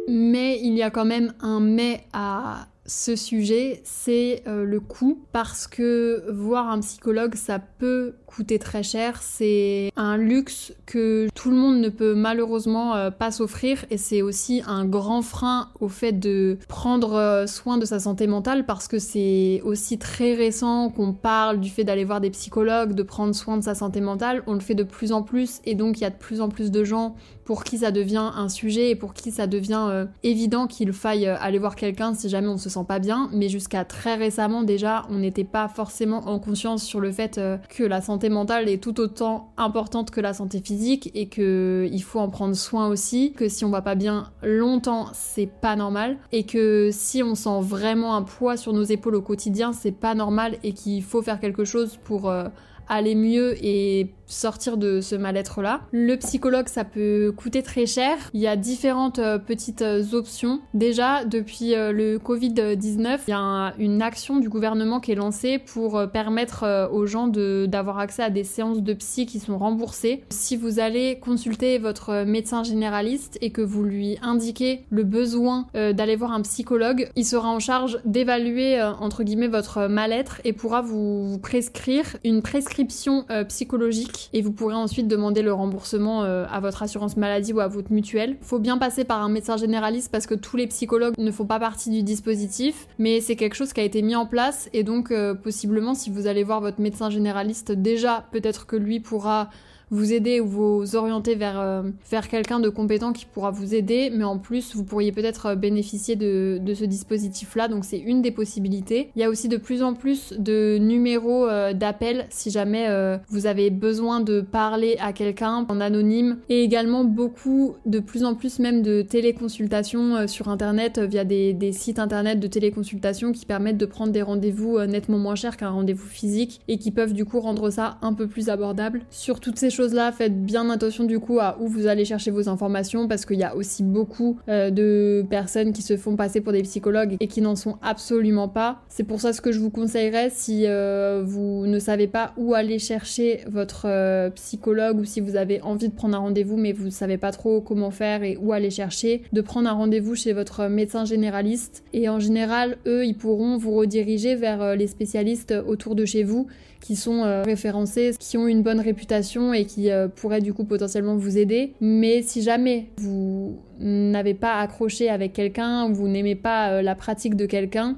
Mais 0.09 0.61
il 0.63 0.75
y 0.75 0.83
a 0.83 0.91
quand 0.91 1.07
même 1.07 1.33
un 1.41 1.59
mais 1.59 2.03
à 2.13 2.69
ce 2.87 3.17
sujet, 3.17 3.81
c'est 3.85 4.43
euh, 4.47 4.65
le 4.65 4.81
coût, 4.81 5.21
parce 5.33 5.67
que 5.67 6.25
voir 6.33 6.69
un 6.69 6.81
psychologue, 6.81 7.35
ça 7.35 7.59
peut 7.59 8.15
coûter 8.27 8.59
très 8.59 8.83
cher. 8.83 9.21
C'est 9.23 9.91
un 9.97 10.17
luxe 10.17 10.73
que 10.87 11.29
tout 11.35 11.51
le 11.51 11.57
monde 11.57 11.81
ne 11.81 11.89
peut 11.89 12.15
malheureusement 12.15 12.95
euh, 12.95 13.11
pas 13.11 13.31
s'offrir, 13.31 13.85
et 13.91 13.99
c'est 13.99 14.23
aussi 14.23 14.63
un 14.67 14.85
grand 14.85 15.23
frein 15.23 15.71
au 15.81 15.89
fait 15.89 16.13
de 16.13 16.59
prendre 16.69 17.15
euh, 17.15 17.47
soin 17.47 17.79
de 17.79 17.85
sa 17.85 17.99
santé 17.99 18.27
mentale, 18.27 18.67
parce 18.67 18.89
que 18.89 18.99
c'est 18.99 19.61
aussi 19.65 19.99
très 19.99 20.35
récent 20.35 20.91
qu'on 20.91 21.13
parle 21.13 21.61
du 21.61 21.71
fait 21.71 21.85
d'aller 21.85 22.05
voir 22.05 22.21
des 22.21 22.31
psychologues, 22.31 22.93
de 22.93 23.03
prendre 23.03 23.35
soin 23.35 23.57
de 23.57 23.65
sa 23.65 23.75
santé 23.75 24.01
mentale. 24.01 24.43
On 24.47 24.55
le 24.55 24.61
fait 24.61 24.75
de 24.75 24.85
plus 24.85 25.13
en 25.13 25.23
plus, 25.23 25.61
et 25.65 25.75
donc 25.75 25.99
il 25.99 26.03
y 26.03 26.07
a 26.07 26.11
de 26.11 26.17
plus 26.17 26.41
en 26.41 26.49
plus 26.49 26.71
de 26.71 26.85
gens 26.85 27.17
pour 27.47 27.65
qui 27.65 27.79
ça 27.79 27.91
devient 27.91 28.31
un 28.35 28.49
sujet 28.49 28.91
et 28.91 28.97
pour 28.97 29.15
qui 29.15 29.31
ça 29.31 29.47
devient 29.47 30.07
évident 30.23 30.67
qu'il 30.67 30.93
faille 30.93 31.27
aller 31.27 31.59
voir 31.59 31.77
quelqu'un 31.77 32.13
si 32.15 32.29
jamais 32.29 32.49
on 32.49 32.59
se 32.59 32.69
sent 32.69 32.85
pas 32.87 32.99
bien, 32.99 33.31
mais 33.33 33.49
jusqu'à 33.49 33.85
très 33.85 34.17
récemment 34.17 34.63
déjà, 34.63 35.07
on 35.11 35.19
n'était 35.19 35.45
pas 35.45 35.69
forcément 35.69 36.29
en 36.29 36.39
conscience 36.39 36.83
sur 36.83 37.01
le 37.01 37.13
fait 37.13 37.39
euh, 37.39 37.57
que 37.69 37.85
la 37.85 38.01
santé 38.01 38.29
mentale 38.29 38.69
est 38.69 38.83
tout 38.83 39.01
autant 39.01 39.53
importante 39.57 40.11
que 40.11 40.21
la 40.21 40.35
santé 40.35 40.61
physique 40.61 41.11
et 41.15 41.29
que 41.29 41.89
il 41.91 42.03
faut 42.03 42.21
en 42.21 42.29
prendre 42.29 42.55
soin 42.55 42.89
aussi, 42.89 43.33
que 43.33 43.49
si 43.49 43.65
on 43.65 43.71
va 43.71 43.83
pas 43.83 43.95
bien 43.95 44.31
longtemps, 44.43 45.09
c'est 45.13 45.47
pas 45.47 45.77
normal 45.77 46.19
et 46.33 46.45
que 46.45 46.91
si 46.93 47.23
on 47.23 47.35
sent 47.35 47.61
vraiment 47.61 48.17
un 48.17 48.23
poids 48.23 48.57
sur 48.57 48.73
nos 48.73 48.85
épaules 48.85 49.15
au 49.15 49.23
quotidien, 49.23 49.73
c'est 49.73 49.93
pas 49.93 50.15
normal 50.15 50.59
et 50.63 50.73
qu'il 50.73 51.03
faut 51.03 51.23
faire 51.23 51.41
quelque 51.41 51.65
chose 51.65 51.99
pour 52.05 52.29
euh, 52.29 52.45
aller 52.89 53.15
mieux 53.15 53.57
et 53.65 54.13
sortir 54.27 54.77
de 54.77 55.01
ce 55.01 55.15
mal-être-là. 55.15 55.83
Le 55.93 56.17
psychologue, 56.17 56.69
ça 56.69 56.85
peut 56.85 57.33
coûter 57.37 57.63
très 57.63 57.87
cher. 57.87 58.17
Il 58.35 58.41
y 58.41 58.47
a 58.47 58.57
différentes 58.57 59.19
euh, 59.19 59.39
petites 59.39 59.83
euh, 59.83 60.03
options. 60.13 60.61
Déjà, 60.75 61.25
depuis 61.25 61.75
euh, 61.75 61.93
le 61.93 62.19
Covid-19, 62.19 63.21
il 63.29 63.31
y 63.31 63.35
a 63.35 63.75
une 63.79 64.03
action 64.03 64.39
du 64.39 64.49
gouvernement 64.49 65.01
qui 65.01 65.13
est 65.13 65.17
lancée 65.17 65.59
pour 65.59 66.03
permettre 66.13 66.89
aux 66.93 67.07
gens 67.07 67.27
d'avoir 67.27 67.99
accès 67.99 68.23
à 68.23 68.31
des 68.31 68.45
séances 68.45 68.83
de 68.83 68.93
psy 68.95 69.27
qui 69.27 69.39
sont 69.39 69.59
remboursées. 69.59 70.25
Si 70.31 70.57
vous 70.57 70.81
allez 70.81 71.19
consulter 71.19 71.79
votre 71.79 72.25
médecin 72.25 72.63
généraliste 72.63 73.39
et 73.41 73.51
que 73.51 73.63
vous 73.63 73.85
lui 73.85 74.19
indiquez 74.23 74.85
le 74.91 75.05
besoin 75.05 75.67
d'aller 75.75 76.17
voir 76.17 76.33
un 76.33 76.43
psychologue, 76.43 77.11
il 77.17 77.25
sera 77.25 77.49
en 77.49 77.59
charge 77.59 77.99
d'évaluer 78.05 78.83
entre 78.83 79.23
guillemets 79.23 79.49
votre 79.49 79.87
mal-être 79.87 80.41
et 80.45 80.53
pourra 80.53 80.83
vous 80.83 81.39
prescrire 81.43 82.17
une 82.25 82.43
prescription 82.43 83.27
psychologique 83.49 84.16
et 84.33 84.43
vous 84.43 84.53
pourrez 84.53 84.75
ensuite 84.75 85.09
demander 85.09 85.43
le 85.43 85.53
remboursement 85.53 86.25
euh, 86.25 86.45
à 86.51 86.61
votre 86.61 86.83
assurance 86.83 87.17
maladie 87.17 87.53
ou 87.53 87.61
à 87.61 87.69
votre 87.69 87.93
mutuelle. 87.93 88.37
Faut 88.41 88.59
bien 88.59 88.79
passer 88.79 89.05
par 89.05 89.23
un 89.23 89.29
médecin 89.29 89.57
généraliste 89.57 90.11
parce 90.11 90.27
que 90.27 90.35
tous 90.35 90.57
les 90.57 90.67
psychologues 90.67 91.15
ne 91.19 91.31
font 91.31 91.47
pas 91.47 91.59
partie 91.59 91.91
du 91.91 92.03
dispositif, 92.03 92.87
mais 92.99 93.21
c'est 93.21 93.37
quelque 93.37 93.55
chose 93.55 93.73
qui 93.73 93.81
a 93.81 93.85
été 93.85 94.03
mis 94.03 94.17
en 94.17 94.27
place 94.27 94.69
et 94.73 94.83
donc 94.83 95.11
euh, 95.11 95.35
possiblement 95.35 95.95
si 95.95 96.11
vous 96.11 96.27
allez 96.27 96.45
voir 96.45 96.61
votre 96.61 96.81
médecin 96.81 97.11
généraliste 97.11 97.73
déjà, 97.73 98.27
peut-être 98.33 98.67
que 98.67 98.77
lui 98.77 99.01
pourra 99.01 99.51
vous 99.91 100.13
aider 100.13 100.41
ou 100.41 100.47
vous 100.47 100.97
orienter 100.97 101.35
vers, 101.35 101.61
euh, 101.61 101.83
vers 102.11 102.29
quelqu'un 102.29 102.61
de 102.61 102.69
compétent 102.69 103.13
qui 103.13 103.25
pourra 103.25 103.51
vous 103.51 103.75
aider, 103.75 104.11
mais 104.13 104.25
en 104.25 104.39
plus 104.39 104.75
vous 104.75 104.85
pourriez 104.85 105.13
peut-être 105.13 105.47
euh, 105.47 105.55
bénéficier 105.55 106.17
de, 106.17 106.59
de 106.61 106.75
ce 106.75 106.85
dispositif-là, 106.85 107.69
donc 107.69 107.85
c'est 107.85 107.99
une 107.99 108.23
des 108.23 108.33
possibilités. 108.33 109.11
Il 109.15 109.21
y 109.21 109.25
a 109.25 109.31
aussi 109.31 109.49
de 109.49 109.57
plus 109.57 109.83
en 109.83 109.95
plus 109.95 110.35
de 110.39 110.79
numéros 110.79 111.49
euh, 111.49 111.73
d'appel 111.73 112.27
si 112.31 112.51
jamais 112.51 112.87
vous 113.29 113.47
avez 113.47 113.71
besoin 113.71 114.21
de 114.21 114.41
parler 114.41 114.97
à 115.01 115.13
quelqu'un 115.13 115.67
en 115.69 115.81
anonyme, 115.81 116.39
et 116.49 116.63
également 116.63 117.05
beaucoup, 117.05 117.75
de 117.87 117.99
plus 118.01 118.25
en 118.25 118.35
plus 118.35 118.59
même 118.59 118.83
de 118.83 119.03
téléconsultations 119.03 120.27
sur 120.27 120.49
internet 120.49 120.99
via 120.99 121.25
des, 121.25 121.53
des 121.53 121.73
sites 121.73 121.99
internet 121.99 122.41
de 122.41 122.47
téléconsultation 122.47 123.33
qui 123.33 123.47
permettent 123.47 123.79
de 123.79 123.87
prendre 123.87 124.13
des 124.13 124.23
rendez-vous 124.23 124.81
nettement 124.81 125.19
moins 125.19 125.35
chers 125.35 125.57
qu'un 125.57 125.71
rendez-vous 125.71 126.07
physique 126.07 126.61
et 126.69 126.79
qui 126.79 126.91
peuvent 126.91 127.13
du 127.13 127.25
coup 127.25 127.41
rendre 127.41 127.71
ça 127.71 127.99
un 128.03 128.13
peu 128.13 128.27
plus 128.27 128.49
abordable. 128.49 129.03
Sur 129.11 129.41
toutes 129.41 129.59
ces 129.59 129.71
choses-là, 129.77 130.11
faites 130.11 130.45
bien 130.45 130.71
attention 130.71 131.05
du 131.05 131.21
coup 131.21 131.39
à 131.39 131.59
où 131.61 131.69
vous 131.69 131.87
allez 131.87 132.05
chercher 132.05 132.31
vos 132.31 132.49
informations 132.49 133.07
parce 133.09 133.27
qu'il 133.27 133.39
y 133.39 133.45
a 133.45 133.55
aussi 133.55 133.83
beaucoup 133.83 134.39
euh, 134.49 134.71
de 134.71 135.25
personnes 135.29 135.73
qui 135.73 135.83
se 135.83 135.97
font 135.97 136.17
passer 136.17 136.41
pour 136.41 136.53
des 136.53 136.63
psychologues 136.63 137.17
et 137.21 137.29
qui 137.29 137.43
n'en 137.43 137.57
sont 137.57 137.77
absolument 137.83 138.49
pas. 138.49 138.81
C'est 138.89 139.05
pour 139.05 139.21
ça 139.21 139.33
ce 139.33 139.41
que 139.41 139.53
je 139.53 139.61
vous 139.61 139.71
conseillerais 139.71 140.31
si 140.31 140.65
euh, 140.67 141.23
vous 141.25 141.67
ne 141.67 141.79
savez 141.79 142.07
pas 142.07 142.33
où 142.39 142.55
aller 142.55 142.79
chercher 142.79 143.41
votre 143.49 143.87
euh, 143.87 144.31
psychologue 144.31 144.99
ou 144.99 145.05
si 145.05 145.21
vous 145.21 145.37
avez 145.37 145.61
envie 145.61 145.89
de 145.89 145.95
prendre 145.95 146.17
un 146.17 146.21
rendez-vous 146.21 146.57
mais 146.57 146.73
vous 146.73 146.87
ne 146.87 146.91
savez 146.91 147.19
pas 147.19 147.33
trop 147.33 147.61
comment 147.61 147.91
faire 147.91 148.23
et 148.23 148.39
où 148.41 148.53
aller 148.53 148.71
chercher, 148.71 149.23
de 149.33 149.41
prendre 149.43 149.69
un 149.69 149.75
rendez-vous 149.75 150.15
chez 150.15 150.33
votre 150.33 150.69
médecin 150.69 151.05
généraliste 151.05 151.85
et 151.93 152.09
en 152.09 152.19
général, 152.19 152.79
eux, 152.87 153.05
ils 153.05 153.17
pourront 153.17 153.59
vous 153.59 153.75
rediriger 153.75 154.35
vers 154.35 154.75
les 154.75 154.87
spécialistes 154.87 155.55
autour 155.67 155.95
de 155.95 156.07
chez 156.07 156.23
vous 156.23 156.47
qui 156.81 156.97
sont 156.97 157.43
référencés, 157.45 158.13
qui 158.19 158.37
ont 158.37 158.47
une 158.47 158.63
bonne 158.63 158.81
réputation 158.81 159.53
et 159.53 159.66
qui 159.67 159.91
euh, 159.91 160.09
pourraient 160.09 160.41
du 160.41 160.55
coup 160.55 160.65
potentiellement 160.65 161.17
vous 161.17 161.39
aider. 161.39 161.75
Mais 161.81 162.23
si 162.23 162.43
jamais 162.43 162.91
vous 162.99 163.59
n'avez 163.79 164.35
pas 164.35 164.61
accroché 164.61 165.09
avec 165.09 165.33
quelqu'un, 165.33 165.89
ou 165.89 165.95
vous 165.95 166.09
n'aimez 166.09 166.35
pas 166.35 166.71
euh, 166.71 166.83
la 166.83 166.95
pratique 166.95 167.37
de 167.37 167.47
quelqu'un, 167.47 167.97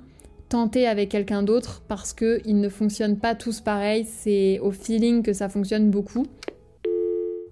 tentez 0.48 0.86
avec 0.86 1.10
quelqu'un 1.10 1.42
d'autre 1.42 1.82
parce 1.86 2.12
qu'ils 2.12 2.60
ne 2.60 2.68
fonctionnent 2.68 3.18
pas 3.18 3.34
tous 3.34 3.60
pareil. 3.60 4.06
C'est 4.06 4.58
au 4.60 4.70
feeling 4.70 5.22
que 5.22 5.32
ça 5.32 5.48
fonctionne 5.48 5.90
beaucoup. 5.90 6.26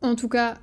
En 0.03 0.15
tout 0.15 0.29
cas, 0.29 0.59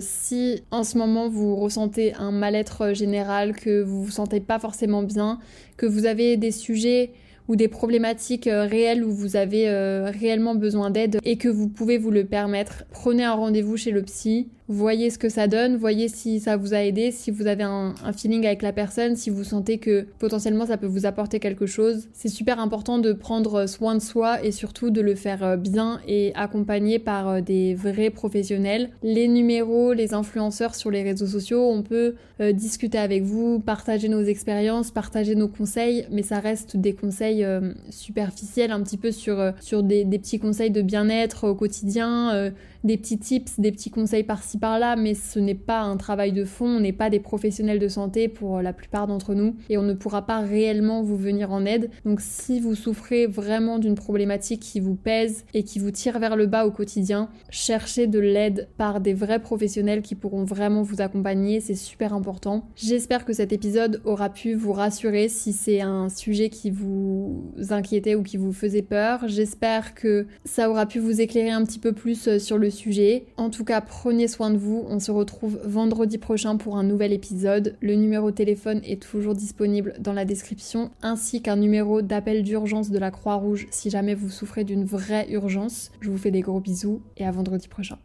si 0.00 0.62
en 0.70 0.84
ce 0.84 0.98
moment 0.98 1.28
vous 1.28 1.56
ressentez 1.56 2.14
un 2.14 2.30
mal-être 2.30 2.92
général, 2.92 3.56
que 3.56 3.82
vous 3.82 4.04
vous 4.04 4.10
sentez 4.10 4.38
pas 4.38 4.60
forcément 4.60 5.02
bien, 5.02 5.40
que 5.76 5.86
vous 5.86 6.06
avez 6.06 6.36
des 6.36 6.52
sujets 6.52 7.12
ou 7.48 7.56
des 7.56 7.68
problématiques 7.68 8.46
euh, 8.46 8.64
réelles 8.64 9.04
où 9.04 9.12
vous 9.12 9.36
avez 9.36 9.68
euh, 9.68 10.10
réellement 10.10 10.54
besoin 10.54 10.90
d'aide 10.90 11.18
et 11.24 11.36
que 11.36 11.48
vous 11.48 11.68
pouvez 11.68 11.98
vous 11.98 12.10
le 12.10 12.24
permettre, 12.24 12.84
prenez 12.90 13.24
un 13.24 13.34
rendez-vous 13.34 13.76
chez 13.76 13.90
le 13.90 14.02
psy 14.02 14.48
voyez 14.68 15.10
ce 15.10 15.18
que 15.18 15.28
ça 15.28 15.46
donne, 15.46 15.76
voyez 15.76 16.08
si 16.08 16.40
ça 16.40 16.56
vous 16.56 16.72
a 16.74 16.78
aidé, 16.78 17.10
si 17.10 17.30
vous 17.30 17.46
avez 17.46 17.64
un, 17.64 17.94
feeling 18.16 18.46
avec 18.46 18.62
la 18.62 18.72
personne, 18.72 19.16
si 19.16 19.28
vous 19.28 19.44
sentez 19.44 19.78
que 19.78 20.06
potentiellement 20.18 20.66
ça 20.66 20.76
peut 20.76 20.86
vous 20.86 21.06
apporter 21.06 21.38
quelque 21.38 21.66
chose. 21.66 22.08
C'est 22.12 22.28
super 22.28 22.58
important 22.60 22.98
de 22.98 23.12
prendre 23.12 23.66
soin 23.66 23.94
de 23.94 24.00
soi 24.00 24.42
et 24.42 24.52
surtout 24.52 24.90
de 24.90 25.00
le 25.00 25.14
faire 25.14 25.44
euh, 25.44 25.56
bien 25.56 26.00
et 26.08 26.32
accompagné 26.34 26.98
par 26.98 27.28
euh, 27.28 27.40
des 27.40 27.74
vrais 27.74 28.10
professionnels. 28.10 28.90
Les 29.02 29.28
numéros, 29.28 29.92
les 29.92 30.14
influenceurs 30.14 30.74
sur 30.74 30.90
les 30.90 31.02
réseaux 31.02 31.26
sociaux, 31.26 31.68
on 31.70 31.82
peut 31.82 32.14
euh, 32.40 32.52
discuter 32.52 32.98
avec 32.98 33.22
vous, 33.22 33.60
partager 33.60 34.08
nos 34.08 34.22
expériences, 34.22 34.90
partager 34.90 35.34
nos 35.34 35.48
conseils, 35.48 36.06
mais 36.10 36.22
ça 36.22 36.40
reste 36.40 36.76
des 36.76 36.94
conseils 36.94 37.46
superficiels, 37.90 38.70
un 38.70 38.82
petit 38.82 38.96
peu 38.96 39.12
sur, 39.12 39.52
des 39.82 40.04
petits 40.18 40.38
conseils 40.38 40.70
de 40.70 40.82
bien-être 40.82 41.48
au 41.48 41.54
quotidien 41.54 42.52
des 42.84 42.98
petits 42.98 43.18
tips, 43.18 43.58
des 43.58 43.72
petits 43.72 43.90
conseils 43.90 44.24
par-ci 44.24 44.58
par-là, 44.58 44.94
mais 44.94 45.14
ce 45.14 45.38
n'est 45.38 45.54
pas 45.54 45.80
un 45.80 45.96
travail 45.96 46.32
de 46.32 46.44
fond, 46.44 46.66
on 46.66 46.80
n'est 46.80 46.92
pas 46.92 47.10
des 47.10 47.18
professionnels 47.18 47.78
de 47.78 47.88
santé 47.88 48.28
pour 48.28 48.60
la 48.60 48.72
plupart 48.72 49.06
d'entre 49.06 49.34
nous 49.34 49.56
et 49.70 49.78
on 49.78 49.82
ne 49.82 49.94
pourra 49.94 50.26
pas 50.26 50.40
réellement 50.40 51.02
vous 51.02 51.16
venir 51.16 51.50
en 51.50 51.64
aide. 51.64 51.90
Donc 52.04 52.20
si 52.20 52.60
vous 52.60 52.74
souffrez 52.74 53.26
vraiment 53.26 53.78
d'une 53.78 53.94
problématique 53.94 54.60
qui 54.60 54.80
vous 54.80 54.94
pèse 54.94 55.44
et 55.54 55.64
qui 55.64 55.78
vous 55.78 55.90
tire 55.90 56.18
vers 56.18 56.36
le 56.36 56.46
bas 56.46 56.66
au 56.66 56.70
quotidien, 56.70 57.30
cherchez 57.48 58.06
de 58.06 58.18
l'aide 58.18 58.68
par 58.76 59.00
des 59.00 59.14
vrais 59.14 59.40
professionnels 59.40 60.02
qui 60.02 60.14
pourront 60.14 60.44
vraiment 60.44 60.82
vous 60.82 61.00
accompagner, 61.00 61.60
c'est 61.60 61.74
super 61.74 62.12
important. 62.12 62.68
J'espère 62.76 63.24
que 63.24 63.32
cet 63.32 63.52
épisode 63.52 64.02
aura 64.04 64.28
pu 64.28 64.54
vous 64.54 64.72
rassurer 64.72 65.28
si 65.28 65.52
c'est 65.52 65.80
un 65.80 66.10
sujet 66.10 66.50
qui 66.50 66.70
vous 66.70 67.52
inquiétait 67.70 68.14
ou 68.14 68.22
qui 68.22 68.36
vous 68.36 68.52
faisait 68.52 68.82
peur. 68.82 69.26
J'espère 69.26 69.94
que 69.94 70.26
ça 70.44 70.68
aura 70.68 70.86
pu 70.86 70.98
vous 70.98 71.20
éclairer 71.20 71.50
un 71.50 71.64
petit 71.64 71.78
peu 71.78 71.92
plus 71.92 72.38
sur 72.38 72.58
le 72.58 72.70
sujet. 72.74 73.24
En 73.36 73.50
tout 73.50 73.64
cas, 73.64 73.80
prenez 73.80 74.28
soin 74.28 74.50
de 74.50 74.58
vous. 74.58 74.84
On 74.88 75.00
se 75.00 75.10
retrouve 75.10 75.58
vendredi 75.64 76.18
prochain 76.18 76.56
pour 76.56 76.76
un 76.76 76.82
nouvel 76.82 77.12
épisode. 77.12 77.76
Le 77.80 77.94
numéro 77.94 78.30
de 78.30 78.36
téléphone 78.36 78.80
est 78.84 79.00
toujours 79.00 79.34
disponible 79.34 79.94
dans 79.98 80.12
la 80.12 80.24
description, 80.24 80.90
ainsi 81.02 81.40
qu'un 81.40 81.56
numéro 81.56 82.02
d'appel 82.02 82.42
d'urgence 82.42 82.90
de 82.90 82.98
la 82.98 83.10
Croix-Rouge 83.10 83.66
si 83.70 83.90
jamais 83.90 84.14
vous 84.14 84.28
souffrez 84.28 84.64
d'une 84.64 84.84
vraie 84.84 85.26
urgence. 85.30 85.90
Je 86.00 86.10
vous 86.10 86.18
fais 86.18 86.30
des 86.30 86.40
gros 86.40 86.60
bisous 86.60 87.00
et 87.16 87.24
à 87.24 87.30
vendredi 87.30 87.68
prochain. 87.68 87.98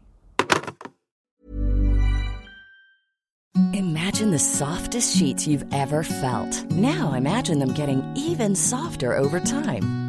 Imagine 3.74 4.32
the 4.32 4.40
softest 4.40 5.16
sheets 5.16 5.48
you've 5.48 5.66
ever 5.72 6.04
felt. 6.04 6.66
Now 6.72 7.14
imagine 7.14 7.60
them 7.60 7.74
getting 7.74 8.02
even 8.16 8.56
softer 8.56 9.14
over 9.14 9.40
time. 9.40 10.09